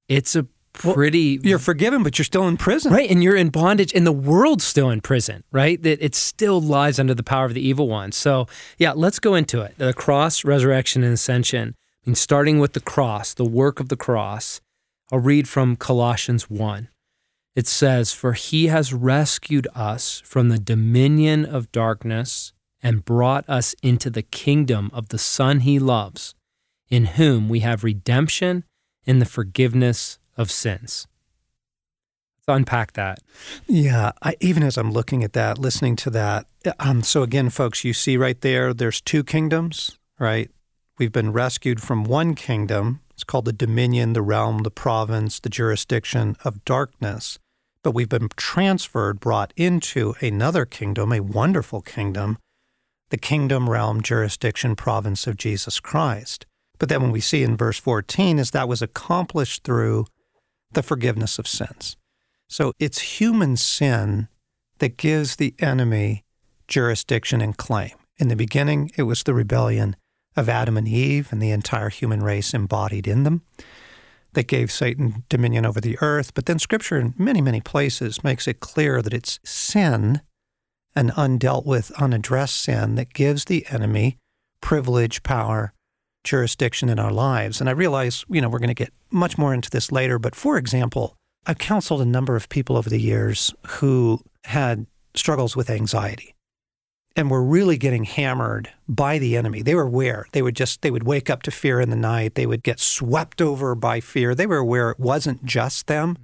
[0.09, 2.91] it's a pretty well, you're forgiven but you're still in prison.
[2.91, 5.81] Right, and you're in bondage and the world's still in prison, right?
[5.81, 8.11] That it still lies under the power of the evil one.
[8.11, 9.77] So, yeah, let's go into it.
[9.77, 11.75] The cross, resurrection and ascension.
[12.05, 14.59] I mean, starting with the cross, the work of the cross,
[15.11, 16.89] I'll read from Colossians 1.
[17.55, 23.75] It says, For he has rescued us from the dominion of darkness and brought us
[23.83, 26.33] into the kingdom of the Son he loves,
[26.89, 28.63] in whom we have redemption
[29.05, 31.07] in the forgiveness of sins.
[32.47, 33.19] Let's unpack that.
[33.67, 36.47] Yeah, I, even as I'm looking at that, listening to that,
[36.79, 40.49] um, so again, folks, you see right there, there's two kingdoms, right?
[41.01, 42.99] We've been rescued from one kingdom.
[43.09, 47.39] It's called the dominion, the realm, the province, the jurisdiction of darkness.
[47.81, 52.37] But we've been transferred, brought into another kingdom, a wonderful kingdom,
[53.09, 56.45] the kingdom, realm, jurisdiction, province of Jesus Christ.
[56.77, 60.05] But then when we see in verse 14 is that was accomplished through
[60.71, 61.97] the forgiveness of sins.
[62.47, 64.27] So it's human sin
[64.77, 66.25] that gives the enemy
[66.67, 67.93] jurisdiction and claim.
[68.19, 69.95] In the beginning, it was the rebellion
[70.35, 73.41] of Adam and Eve and the entire human race embodied in them
[74.33, 76.33] that gave Satan dominion over the earth.
[76.33, 80.21] But then Scripture, in many, many places, makes it clear that it's sin,
[80.95, 84.17] an undealt with, unaddressed sin, that gives the enemy
[84.61, 85.73] privilege, power,
[86.23, 87.59] jurisdiction in our lives.
[87.59, 90.19] And I realize, you know, we're going to get much more into this later.
[90.19, 91.15] But for example,
[91.45, 96.35] I've counseled a number of people over the years who had struggles with anxiety.
[97.15, 99.61] And were really getting hammered by the enemy.
[99.61, 100.27] They were aware.
[100.31, 102.35] They would just they would wake up to fear in the night.
[102.35, 104.33] They would get swept over by fear.
[104.33, 106.17] They were aware it wasn't just them,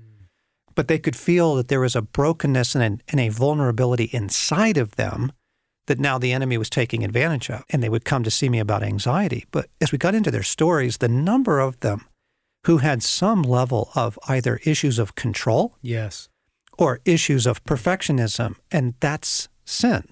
[0.75, 4.95] but they could feel that there was a brokenness and, and a vulnerability inside of
[4.95, 5.31] them
[5.87, 7.63] that now the enemy was taking advantage of.
[7.69, 9.45] And they would come to see me about anxiety.
[9.51, 12.05] But as we got into their stories, the number of them
[12.65, 16.27] who had some level of either issues of control, yes,
[16.77, 20.03] or issues of perfectionism, and that's sin.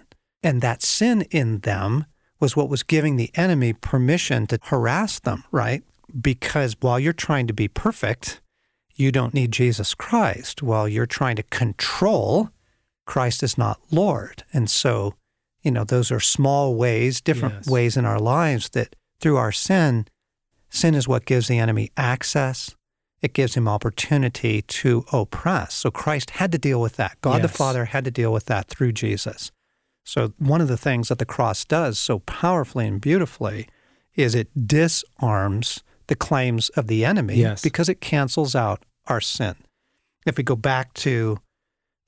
[0.43, 2.06] And that sin in them
[2.39, 5.84] was what was giving the enemy permission to harass them, right?
[6.21, 8.41] Because while you're trying to be perfect,
[8.93, 10.62] you don't need Jesus Christ.
[10.62, 12.50] While you're trying to control,
[13.06, 14.43] Christ is not Lord.
[14.54, 15.15] And so,
[15.62, 17.67] you know, those are small ways, different Yes.
[17.67, 20.08] ways in our lives that through our sin,
[20.69, 22.76] sin is what gives the enemy access.
[23.21, 25.74] It gives him opportunity to oppress.
[25.74, 27.19] So Christ had to deal with that.
[27.21, 29.52] God the Father had to deal with that through Jesus.
[30.06, 33.68] So one of the things that the cross does so powerfully and beautifully
[34.15, 37.62] is it disarms the claims of the enemy Yes.
[37.62, 39.56] because it cancels out our sin.
[40.26, 41.39] If we go back to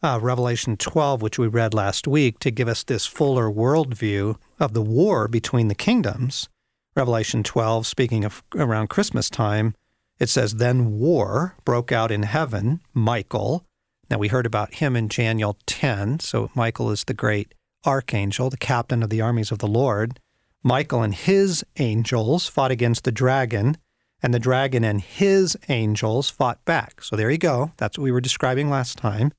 [0.03, 4.73] uh, Revelation 12, which we read last week, to give us this fuller worldview of
[4.73, 6.47] the war between the kingdoms,
[6.95, 9.73] Revelation 12, speaking of around Christmas time,
[10.19, 13.65] it says, Then war broke out in heaven, Michael.
[14.09, 16.19] Now, we heard about him in Daniel 10.
[16.19, 17.53] So, Michael is the great
[17.85, 20.19] archangel, the captain of the armies of the Lord.
[20.63, 23.77] Michael and his angels fought against the dragon,
[24.21, 27.01] and the dragon and his angels fought back.
[27.01, 27.71] So, there you go.
[27.77, 29.31] That's what we were describing last time.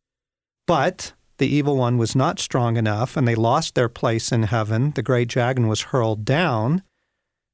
[0.67, 4.93] But the evil one was not strong enough, and they lost their place in heaven.
[4.93, 6.83] The great dragon was hurled down.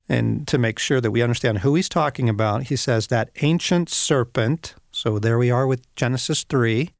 [0.08, 3.88] And to make sure that we understand who he's talking about, he says that ancient
[3.88, 6.90] serpent, so there we are with Genesis 3,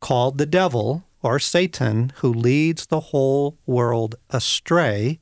[0.00, 5.20] called the devil or Satan, who leads the whole world astray.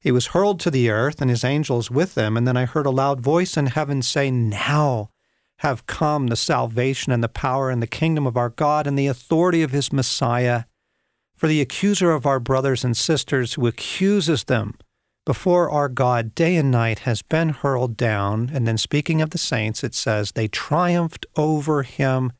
[0.00, 2.36] He was hurled to the earth and his angels with them.
[2.36, 5.10] And then I heard a loud voice in heaven say, Now
[5.58, 9.08] have come the salvation and the power and the kingdom of our God and the
[9.08, 10.64] authority of his Messiah.
[11.34, 14.74] For the accuser of our brothers and sisters who accuses them
[15.24, 18.50] before our God day and night has been hurled down.
[18.52, 22.32] And then speaking of the saints, it says, They triumphed over him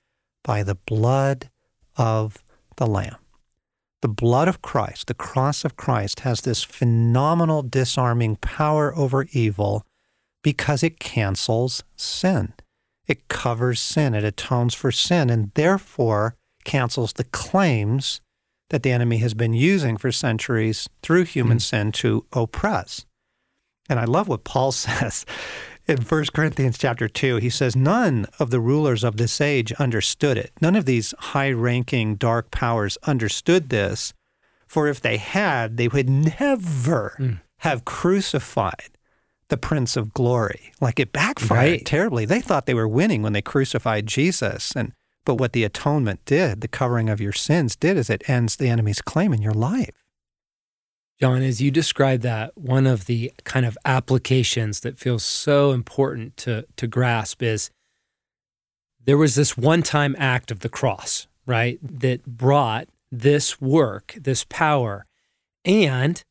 [0.42, 1.50] by the blood
[1.96, 2.42] of
[2.78, 3.16] the Lamb.
[4.00, 9.84] The blood of Christ, the cross of Christ, has this phenomenal disarming power over evil
[10.42, 12.54] because it cancels sin.
[13.06, 18.20] It covers sin, it atones for sin, and therefore cancels the claims
[18.70, 21.62] that the enemy has been using for centuries through human mm.
[21.62, 23.06] sin to oppress.
[23.88, 25.24] And I love what Paul says
[25.88, 27.36] in 1 Corinthians chapter 2.
[27.36, 30.52] He says, None of the rulers of this age understood it.
[30.60, 34.12] None of these high ranking dark powers understood this.
[34.66, 37.32] For if they had, they would never hmm.
[37.58, 38.90] have crucified
[39.48, 40.72] the Prince of Glory.
[40.78, 41.86] Like it backfired Right.
[41.86, 42.26] terribly.
[42.26, 44.72] They thought they were winning when they crucified Jesus.
[44.76, 44.92] And
[45.24, 48.68] but what the atonement did, the covering of your sins did, is it ends the
[48.68, 50.07] enemy's claim in your life.
[51.20, 56.36] John, as you describe that, one of the kind of applications that feels so important
[56.38, 57.70] to, to grasp is
[59.04, 64.44] there was this one time act of the cross, right, that brought this work, this
[64.48, 65.06] power.
[65.64, 66.22] And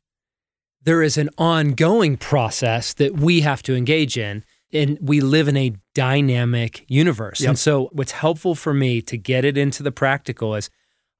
[0.83, 4.43] there is an ongoing process that we have to engage in.
[4.71, 7.41] And we live in a dynamic universe.
[7.41, 7.49] Yep.
[7.49, 10.69] And so, what's helpful for me to get it into the practical is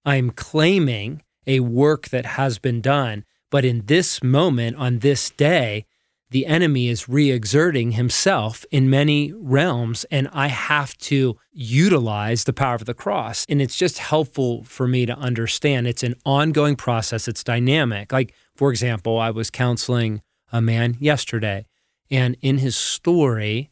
[0.04, 3.24] I'm claiming a work that has been done.
[3.50, 5.86] But in this moment, on this day,
[6.30, 12.54] the enemy is re exerting himself in many realms, and I have to utilize the
[12.54, 13.46] power of the cross.
[13.48, 18.12] And it's just helpful for me to understand it's an ongoing process, it's dynamic.
[18.12, 21.66] Like, for example, I was counseling a man yesterday,
[22.12, 23.72] and in his story,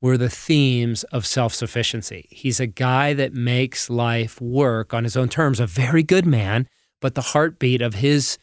[0.00, 2.28] were the themes of self sufficiency.
[2.30, 6.68] He's a guy that makes life work on his own terms, a very good man,
[7.00, 8.38] but the heartbeat of his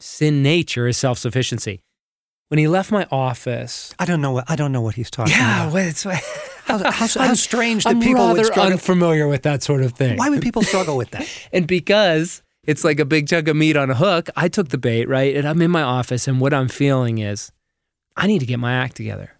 [0.00, 1.80] sin nature is self sufficiency.
[2.48, 5.32] When he left my office, I don't know what I don't know what he's talking
[5.32, 5.78] yeah, about.
[5.78, 6.02] it's,
[6.66, 8.72] How, how, how strange that I'm people rather would struggle.
[8.72, 10.16] unfamiliar with that sort of thing.
[10.18, 11.28] Why would people struggle with that?
[11.52, 14.78] And because it's like a big chunk of meat on a hook, I took the
[14.78, 15.36] bait, right?
[15.36, 17.52] And I'm in my office, and what I'm feeling is
[18.16, 19.30] I need to get my act together,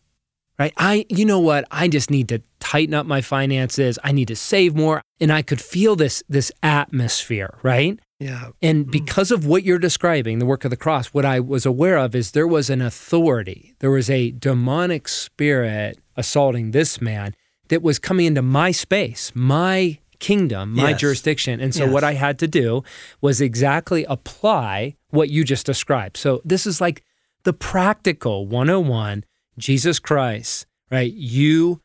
[0.57, 0.73] right?
[0.77, 1.65] I, you know what?
[1.71, 3.99] I just need to tighten up my finances.
[4.05, 5.03] I need to save more.
[5.21, 7.99] And I could feel this, this atmosphere, right?
[8.19, 8.51] Yeah.
[8.63, 8.91] And hmm.
[8.91, 12.15] because of what you're describing, the work of the cross, what I was aware of
[12.15, 17.35] is there was an authority, there was a demonic spirit assaulting this man
[17.69, 21.01] that was coming into my space, my kingdom, my Yes.
[21.01, 21.61] jurisdiction.
[21.61, 21.93] And so Yes.
[21.93, 22.83] what I had to do
[23.21, 26.17] was exactly apply what you just described.
[26.17, 27.03] So this is like
[27.43, 29.25] the practical 101
[29.59, 31.13] Jesus Christ, right?
[31.13, 31.81] You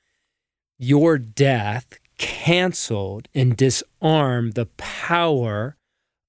[0.77, 5.77] your death canceled and disarmed the power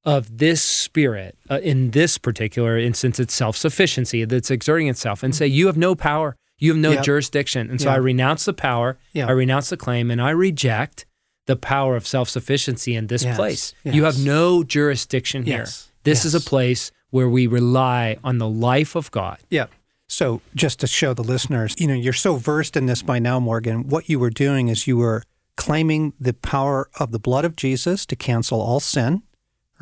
[0.05, 5.47] of this spirit uh, in this particular instance it's self-sufficiency that's exerting itself and say
[5.47, 7.05] you have no power you have no Yep.
[7.05, 7.95] jurisdiction and so Yeah.
[7.95, 9.29] i renounce the power Yeah.
[9.29, 11.07] i renounce the claim and i reject
[11.47, 13.37] the power of self-sufficiency in this Yes.
[13.37, 15.89] place you have no jurisdiction here Yes.
[16.03, 19.67] this is a place where we rely on the life of god Yeah.
[20.09, 23.41] So just to show the listeners, you know, you're so versed in this by now,
[23.41, 23.89] Morgan.
[23.89, 25.23] What you were doing is you were
[25.57, 29.23] claiming the power of the blood of Jesus to cancel all sin,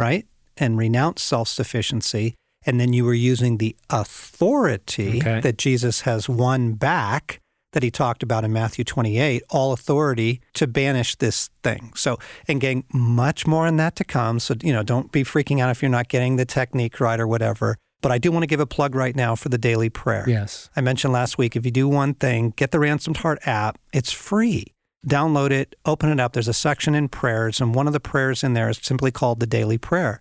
[0.00, 0.26] right?
[0.56, 2.34] And renounce self sufficiency.
[2.66, 5.40] And then you were using the authority Okay.
[5.40, 7.40] that Jesus has won back
[7.72, 11.92] that he talked about in Matthew 28, all authority to banish this thing.
[11.94, 14.40] So, and getting much more on that to come.
[14.40, 17.28] So, you know, don't be freaking out if you're not getting the technique right or
[17.28, 17.76] whatever.
[18.02, 20.24] But I do want to give a plug right now for the daily prayer.
[20.26, 23.78] yes I mentioned last week if you do one thing, get the Ransomed Heart app.
[23.92, 24.64] It's free.
[25.06, 26.32] Download it, open it up.
[26.32, 29.40] There's a section in prayers, and one of the prayers in there is simply called
[29.40, 30.20] the daily prayer.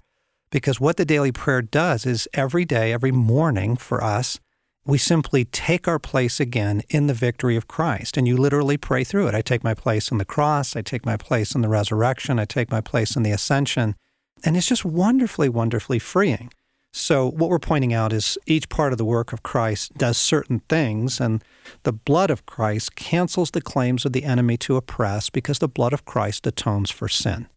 [0.52, 4.40] Because what the daily prayer does is every day, every morning for us,
[4.86, 8.18] we simply take our place again in the victory of Christ.
[8.18, 9.36] And you literally pray through it.
[9.36, 12.46] I take my place in the cross, I take my place in the resurrection, I
[12.46, 13.96] take my place in the ascension.
[14.44, 16.52] And it's just wonderfully, wonderfully freeing.
[16.92, 20.62] So, what we're pointing out is each part of the work of Christ does certain
[20.70, 21.44] things, and
[21.84, 25.94] the blood of Christ cancels the claims of the enemy to oppress because the blood
[25.94, 27.48] of Christ atones for sin.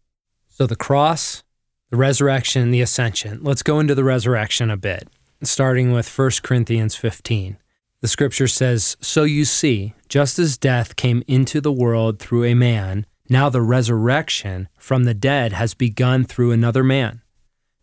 [0.49, 1.43] So the cross,
[1.89, 3.39] the resurrection, the ascension.
[3.41, 5.09] Let's go into the resurrection a bit,
[5.41, 7.57] starting with 1 Corinthians 15.
[8.01, 12.53] The scripture says, So you see, just as death came into the world through a
[12.53, 17.21] man, now the resurrection from the dead has begun through another man.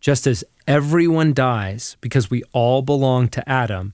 [0.00, 3.92] Just as everyone dies because we all belong to Adam,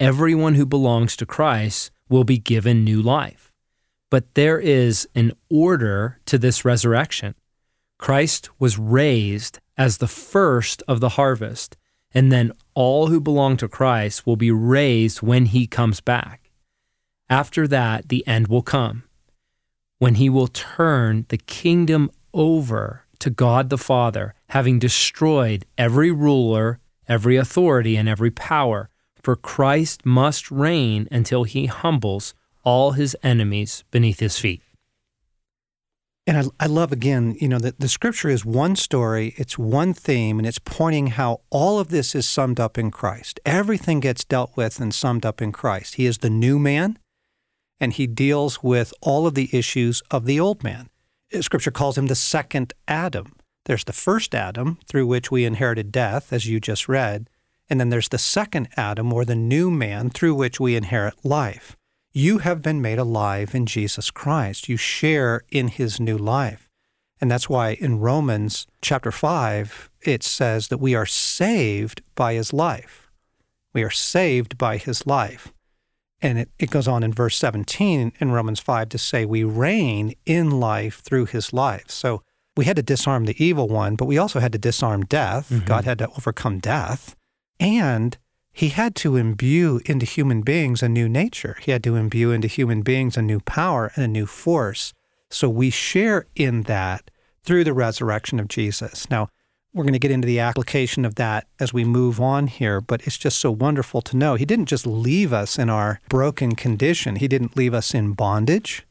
[0.00, 3.52] everyone who belongs to Christ will be given new life.
[4.10, 7.36] But there is an order to this resurrection.
[7.96, 11.76] Christ was raised as the first of the harvest,
[12.12, 16.50] and then all who belong to Christ will be raised when he comes back.
[17.30, 19.04] After that, the end will come,
[20.00, 26.78] when he will turn the kingdom over to God the Father, having destroyed every ruler,
[27.08, 28.88] every authority, and every power.
[29.22, 34.62] For Christ must reign until he humbles all his enemies beneath his feet.
[36.28, 39.94] And I, I love again, you know, that the scripture is one story, it's one
[39.94, 43.38] theme, and it's pointing how all of this is summed up in Christ.
[43.46, 45.94] Everything gets dealt with and summed up in Christ.
[45.94, 46.98] He is the new man,
[47.78, 50.88] and he deals with all of the issues of the old man.
[51.40, 53.32] Scripture calls him the second Adam.
[53.66, 57.28] There's the first Adam through which we inherited death, as you just read,
[57.68, 61.76] and then there's the second Adam, or the new man, through which we inherit life.
[62.12, 64.68] You have been made alive in Jesus Christ.
[64.68, 66.70] You share in his new life.
[67.20, 72.52] And that's why in Romans chapter 5, it says that we are saved by his
[72.52, 73.10] life.
[73.74, 75.52] We are saved by his life.
[76.22, 80.14] And it, it goes on in verse 17 in Romans 5 to say we reign
[80.24, 81.90] in life through his life.
[81.90, 82.22] So
[82.56, 85.50] we had to disarm the evil one, but we also had to disarm death.
[85.50, 85.66] Mm-hmm.
[85.66, 87.14] God had to overcome death.
[87.60, 88.16] And
[88.52, 91.58] he had to imbue into human beings a new nature.
[91.60, 94.94] He had to imbue into human beings a new power and a new force.
[95.30, 97.10] So we share in that
[97.42, 99.10] through the resurrection of Jesus.
[99.10, 99.28] Now,
[99.74, 103.06] we're going to get into the application of that as we move on here, but
[103.06, 107.16] it's just so wonderful to know he didn't just leave us in our broken condition.
[107.16, 108.85] He didn't leave us in bondage.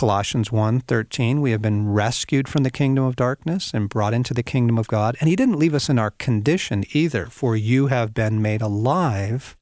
[0.00, 4.42] Colossians 1:13 we have been rescued from the kingdom of darkness and brought into the
[4.42, 8.14] kingdom of God and he didn't leave us in our condition either for you have
[8.14, 9.58] been made alive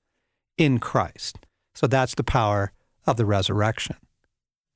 [0.56, 1.40] in Christ.
[1.74, 2.70] So that's the power
[3.04, 3.96] of the resurrection.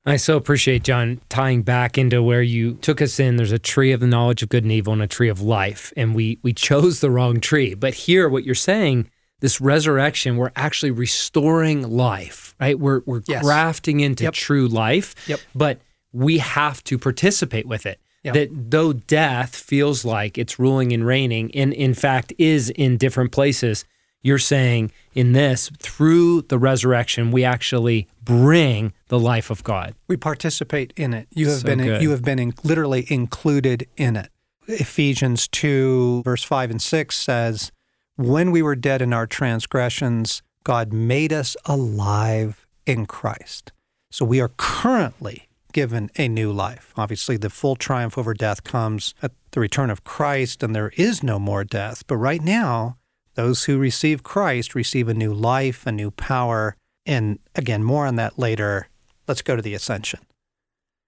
[0.05, 3.37] I so appreciate John tying back into where you took us in.
[3.37, 5.93] There's a tree of the knowledge of good and evil and a tree of life,
[5.95, 7.73] and we we chose the wrong tree.
[7.73, 9.09] But here, what you're saying,
[9.43, 12.79] this resurrection, we're actually restoring life, right?
[12.79, 13.43] We're we're Yes.
[13.43, 14.33] grafting into Yep.
[14.33, 15.13] true life.
[15.27, 15.41] Yep.
[15.53, 15.81] But
[16.13, 17.99] we have to participate with it.
[18.23, 18.33] Yep.
[18.35, 23.33] That though death feels like it's ruling and reigning, and in fact is in different
[23.33, 23.83] places,
[24.21, 29.93] you're saying in this, through the resurrection, we actually bring the life of God.
[30.07, 31.27] We participate in it.
[31.31, 34.29] You have So been you have been in, literally included in it.
[34.69, 37.73] Ephesians 2 verse 5 and 6 says,
[38.15, 43.71] "When we were dead in our transgressions, God made us alive in Christ."
[44.11, 46.93] So we are currently given a new life.
[46.95, 51.23] Obviously, the full triumph over death comes at the return of Christ, and there is
[51.23, 52.05] no more death.
[52.05, 52.97] But right now,
[53.33, 56.75] those who receive Christ receive a new life, a new power.
[57.05, 58.87] And again, more on that later.
[59.27, 60.19] Let's go to the ascension.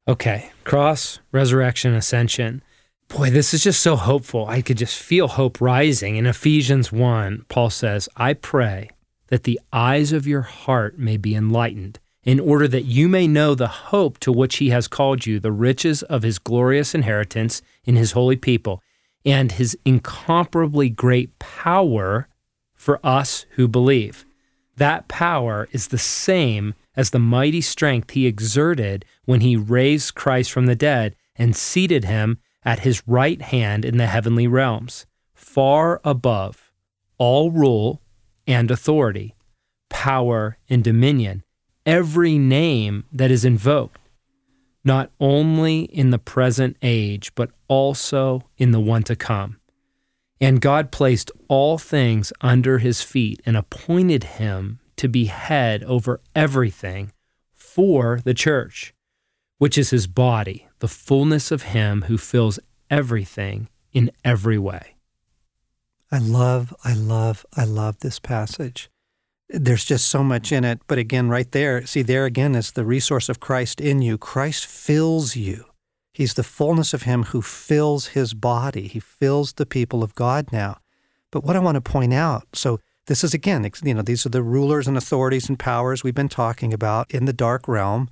[0.07, 0.51] Okay.
[0.63, 2.63] Cross, resurrection, ascension.
[3.07, 4.45] Boy, this is just so hopeful.
[4.47, 6.17] I could just feel hope rising.
[6.17, 8.89] In Ephesians 1, Paul says, I pray
[9.27, 13.55] that the eyes of your heart may be enlightened, in order that you may know
[13.55, 17.95] the hope to which he has called you, the riches of his glorious inheritance in
[17.95, 18.81] his holy people,
[19.25, 22.27] and his incomparably great power
[22.73, 24.25] for us who believe.
[24.77, 30.51] That power is the same as the mighty strength he exerted when he raised Christ
[30.51, 36.01] from the dead and seated him at his right hand in the heavenly realms, far
[36.03, 36.71] above
[37.17, 38.01] all rule
[38.47, 39.35] and authority,
[39.89, 41.43] power and dominion,
[41.85, 43.99] every name that is invoked,
[44.83, 49.59] not only in the present age, but also in the one to come.
[50.41, 56.21] And God placed all things under his feet and appointed him to be head over
[56.35, 57.11] everything
[57.53, 58.93] for the church,
[59.57, 62.59] which is his body, the fullness of him who fills
[62.91, 64.93] everything in every way.
[66.11, 68.91] I love, I love, I love this passage.
[69.49, 70.81] There's just so much in it.
[70.85, 74.19] But again, right there, see, there again is the resource of Christ in you.
[74.19, 75.65] Christ fills you.
[76.13, 78.87] He's the fullness of Him who fills His body.
[78.87, 80.77] He fills the people of God now.
[81.31, 84.29] But what I want to point out so, this is again, you know, these are
[84.37, 88.11] the rulers and authorities and powers we've been talking about in the dark realm.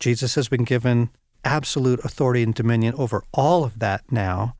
[0.00, 1.10] Jesus has been given
[1.44, 4.56] absolute authority and dominion over all of that now.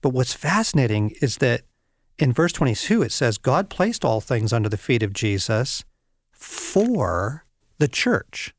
[0.00, 1.62] But what's fascinating is that
[2.18, 5.84] in verse 22, it says, God placed all things under the feet of Jesus
[6.32, 7.44] for
[7.78, 8.54] the church,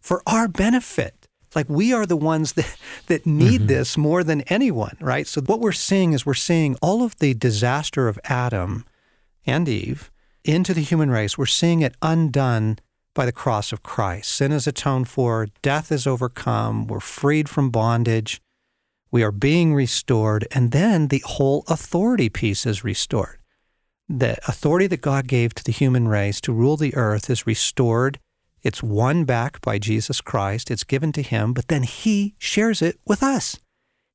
[0.00, 1.28] for our benefit.
[1.54, 3.66] Like we are the ones that, that need mm-hmm.
[3.66, 5.26] this more than anyone, right?
[5.26, 8.84] So what we're seeing is we're seeing all of the disaster of Adam
[9.46, 10.10] and Eve
[10.44, 11.36] into the human race.
[11.36, 12.78] We're seeing it undone
[13.20, 14.32] by the cross of Christ.
[14.32, 18.40] Sin is atoned for, death is overcome, we're freed from bondage,
[19.10, 23.36] we are being restored, and then the whole authority piece is restored.
[24.08, 28.18] The authority that God gave to the human race to rule the earth is restored.
[28.62, 30.70] It's won back by Jesus Christ.
[30.70, 33.58] It's given to him, but then he shares it with us.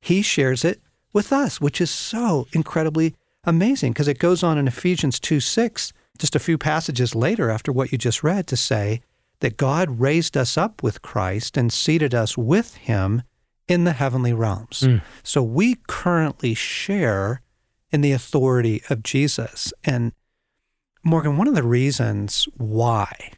[0.00, 0.80] He shares it
[1.12, 5.92] with us, which is so incredibly amazing because it goes on in Ephesians 2 6
[6.16, 9.00] just a few passages later after what you just read to say
[9.40, 13.22] that God raised us up with Christ and seated us with him
[13.68, 14.80] in the heavenly realms.
[14.80, 15.02] Mm.
[15.22, 17.42] So we currently share
[17.90, 19.72] in the authority of Jesus.
[19.84, 20.12] And
[21.04, 23.32] Morgan, one of the reasons why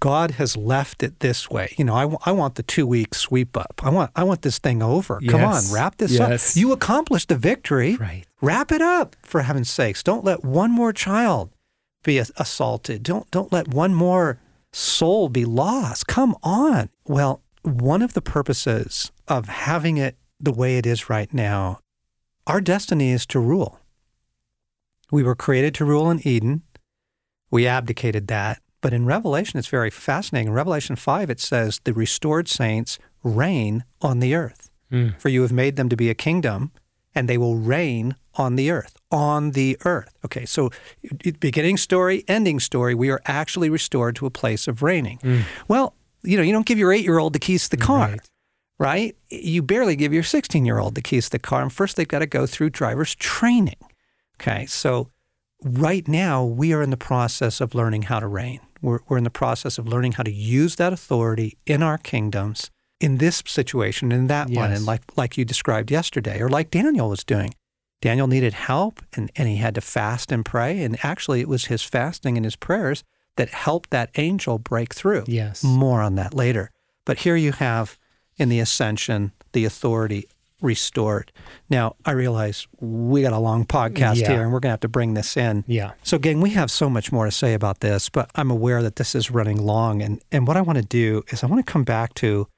[0.00, 3.14] God has left it this way, you know, I, w- I want the two week
[3.14, 3.80] sweep up.
[3.84, 5.18] I want I want this thing over.
[5.22, 5.30] Yes.
[5.30, 6.56] Come on, wrap this yes.
[6.56, 6.60] up.
[6.60, 7.96] You accomplished the victory.
[7.96, 8.24] Right.
[8.40, 10.02] Wrap it up for heaven's sakes.
[10.02, 11.50] Don't let one more child
[12.06, 13.02] be assaulted.
[13.02, 14.40] Don't don't let one more
[14.72, 16.06] soul be lost.
[16.06, 16.88] Come on.
[17.04, 21.80] Well, one of the purposes of having it the way it is right now,
[22.46, 23.80] our destiny is to rule.
[25.10, 26.62] We were created to rule in Eden.
[27.50, 28.60] We abdicated that.
[28.80, 30.48] But in Revelation, it's very fascinating.
[30.48, 34.70] In Revelation 5, it says, The restored saints reign on the earth.
[34.92, 35.18] Mm.
[35.20, 36.70] For you have made them to be a kingdom,
[37.16, 40.14] and they will reign on the earth, on the earth.
[40.24, 40.70] Okay, so
[41.40, 45.18] beginning story, ending story, we are actually restored to a place of reigning.
[45.22, 45.42] Mm.
[45.66, 48.10] Well, you know, you don't give your eight year old the keys to the car,
[48.10, 48.20] right.
[48.78, 49.16] right?
[49.30, 51.62] You barely give your 16 year old the keys to the car.
[51.62, 53.78] And first, they've got to go through driver's training.
[54.38, 55.08] Okay, so
[55.64, 58.60] right now, we are in the process of learning how to reign.
[58.82, 62.70] We're, we're in the process of learning how to use that authority in our kingdoms
[63.00, 64.56] in this situation, in that yes.
[64.56, 67.54] one, and like, like you described yesterday, or like Daniel was doing.
[68.00, 70.82] Daniel needed help and, and he had to fast and pray.
[70.82, 73.02] And actually, it was his fasting and his prayers
[73.36, 75.24] that helped that angel break through.
[75.26, 75.64] Yes.
[75.64, 76.70] More on that later.
[77.04, 77.98] But here you have
[78.36, 80.28] in the ascension the authority
[80.60, 81.32] restored.
[81.68, 84.28] Now, I realize we got a long podcast yeah.
[84.30, 85.64] here and we're going to have to bring this in.
[85.66, 85.92] Yeah.
[86.02, 88.96] So, gang, we have so much more to say about this, but I'm aware that
[88.96, 90.02] this is running long.
[90.02, 92.48] And, and what I want to do is I want to come back to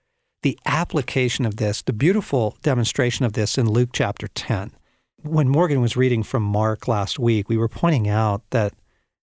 [0.42, 4.72] the application of this, the beautiful demonstration of this in Luke chapter 10
[5.22, 8.74] when Morgan was reading from Mark last week, we were pointing out that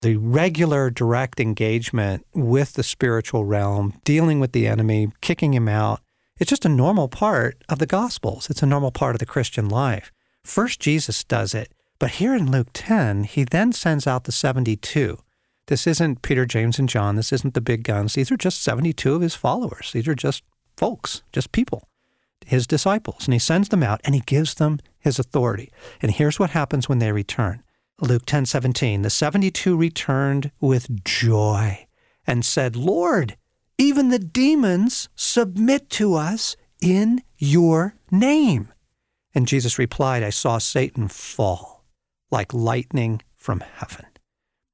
[0.01, 6.01] the regular direct engagement with the spiritual realm, dealing with the enemy, kicking him out,
[6.37, 8.49] it's just a normal part of the Gospels.
[8.49, 10.11] It's a normal part of the Christian life.
[10.43, 15.17] First, Jesus does it, but here in Luke 10, he then sends out the 72.
[15.67, 17.15] This isn't Peter, James, and John.
[17.15, 18.13] This isn't the big guns.
[18.13, 19.91] These are just 72 of his followers.
[19.93, 20.43] These are just
[20.77, 21.87] folks, just people,
[22.45, 23.25] his disciples.
[23.25, 25.71] And he sends them out and he gives them his authority.
[26.01, 27.63] And here's what happens when they return.
[28.01, 31.87] Luke 10 17, the 72 returned with joy
[32.27, 33.37] and said, Lord,
[33.77, 38.71] even the demons submit to us in your name.
[39.33, 41.85] And Jesus replied, I saw Satan fall
[42.31, 44.05] like lightning from heaven.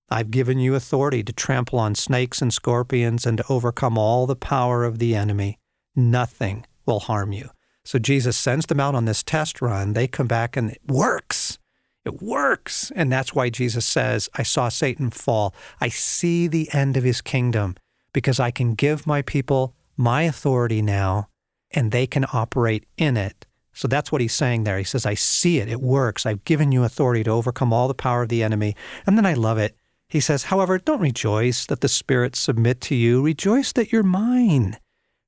[0.10, 4.36] I've given you authority to trample on snakes and scorpions and to overcome all the
[4.36, 5.58] power of the enemy.
[5.96, 7.50] Nothing will harm you.
[7.84, 9.94] So Jesus sends them out on this test run.
[9.94, 11.58] They come back and it works.
[12.06, 12.92] It works.
[12.96, 15.54] And that's why Jesus says, I saw Satan fall.
[15.80, 17.76] I see the end of his kingdom
[18.14, 21.30] because I can give my people my authority now
[21.72, 23.46] and they can operate in it.
[23.74, 24.78] So that's what he's saying there.
[24.78, 25.70] He says, I see it.
[25.70, 26.26] It works.
[26.26, 28.76] I've given you authority to overcome all the power of the enemy.
[29.06, 29.76] And then I love it.
[30.10, 33.22] He says, however, don't rejoice that the spirits submit to you.
[33.22, 34.78] Rejoice that you're mine.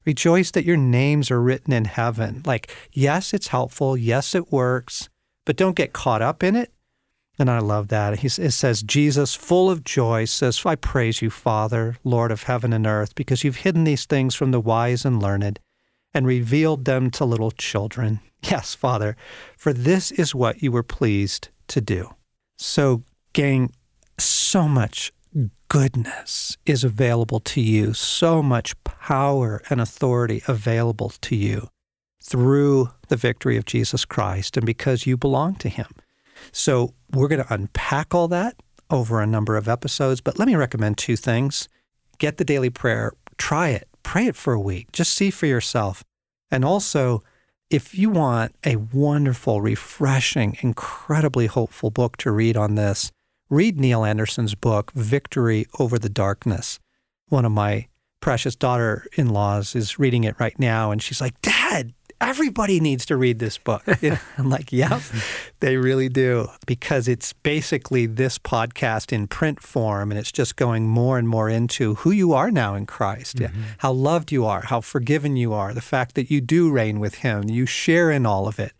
[0.05, 2.41] Rejoice that your names are written in heaven.
[2.45, 3.95] Like, yes, it's helpful.
[3.97, 5.09] Yes, it works
[5.45, 6.71] but don't get caught up in it.
[7.39, 8.19] And I love that.
[8.19, 12.71] He, it says, Jesus, full of joy, says, I praise you, Father, Lord of heaven
[12.73, 15.59] and earth, because you've hidden these things from the wise and learned
[16.13, 18.19] and revealed them to little children.
[18.45, 19.15] Yes, Father,
[19.57, 22.13] for this is what you were pleased to do.
[22.57, 23.71] So, gang,
[24.19, 25.13] so much
[25.73, 31.67] goodness is available to you, so much power and authority available to you
[32.21, 35.87] through the victory of Jesus Christ and because you belong to Him.
[36.51, 38.55] So we're going to unpack all that
[38.91, 41.67] over a number of episodes, but let me recommend two things.
[42.19, 46.03] Get the daily prayer, try it, pray it for a week, just see for yourself.
[46.51, 47.23] And also,
[47.71, 53.11] if you want a wonderful, refreshing, incredibly hopeful book to read on this,
[53.53, 56.79] read Neil Anderson's book, Victory Over the Darkness.
[57.29, 57.87] One of my
[58.19, 63.05] precious daughter in laws is reading it right now, and she's like, Dad, everybody needs
[63.05, 63.83] to read this book.
[64.37, 65.01] I'm like, yep,
[65.59, 66.47] they really do.
[66.65, 71.47] Because it's basically this podcast in print form, and it's just going more and more
[71.47, 73.61] into who you are now in Christ, mm-hmm.
[73.77, 77.15] how loved you are, how forgiven you are, the fact that you do reign with
[77.15, 78.71] Him, you share in all of it.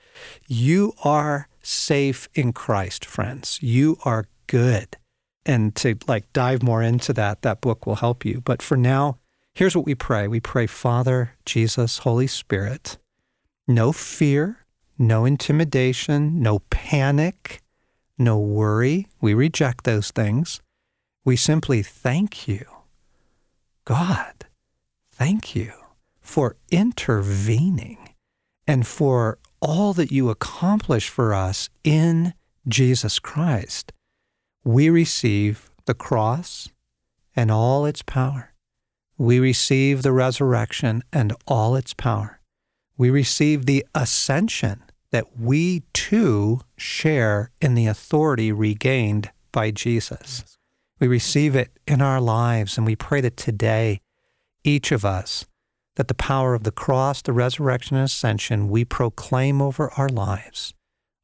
[0.48, 3.60] You are safe in Christ, friends.
[3.62, 4.98] You are good.
[5.48, 8.40] And to like dive more into that, that book will help you.
[8.40, 9.18] But for now,
[9.56, 10.28] here's what we pray.
[10.28, 13.00] We pray, Father, Jesus, Holy Spirit,
[13.68, 14.60] no fear,
[15.00, 17.64] no intimidation, no panic,
[18.20, 19.08] no worry.
[19.20, 20.62] We reject those things.
[21.26, 22.64] We simply thank you.
[23.86, 24.46] God,
[25.12, 25.74] thank you
[26.22, 27.98] for intervening
[28.68, 32.36] and for all that you accomplish for us in
[32.68, 33.92] Jesus Christ.
[34.64, 36.70] We receive the cross
[37.36, 38.54] and all its power.
[39.18, 42.40] We receive the resurrection and all its power
[42.98, 50.58] we receive the ascension that we too share in the authority regained by Jesus.
[51.00, 54.00] We receive it in our lives, and we pray that today,
[54.64, 55.46] each of us,
[55.96, 60.74] that the power of the cross, the resurrection, and ascension we proclaim over our lives,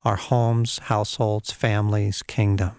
[0.04, 2.79] our homes, households, families, kingdom.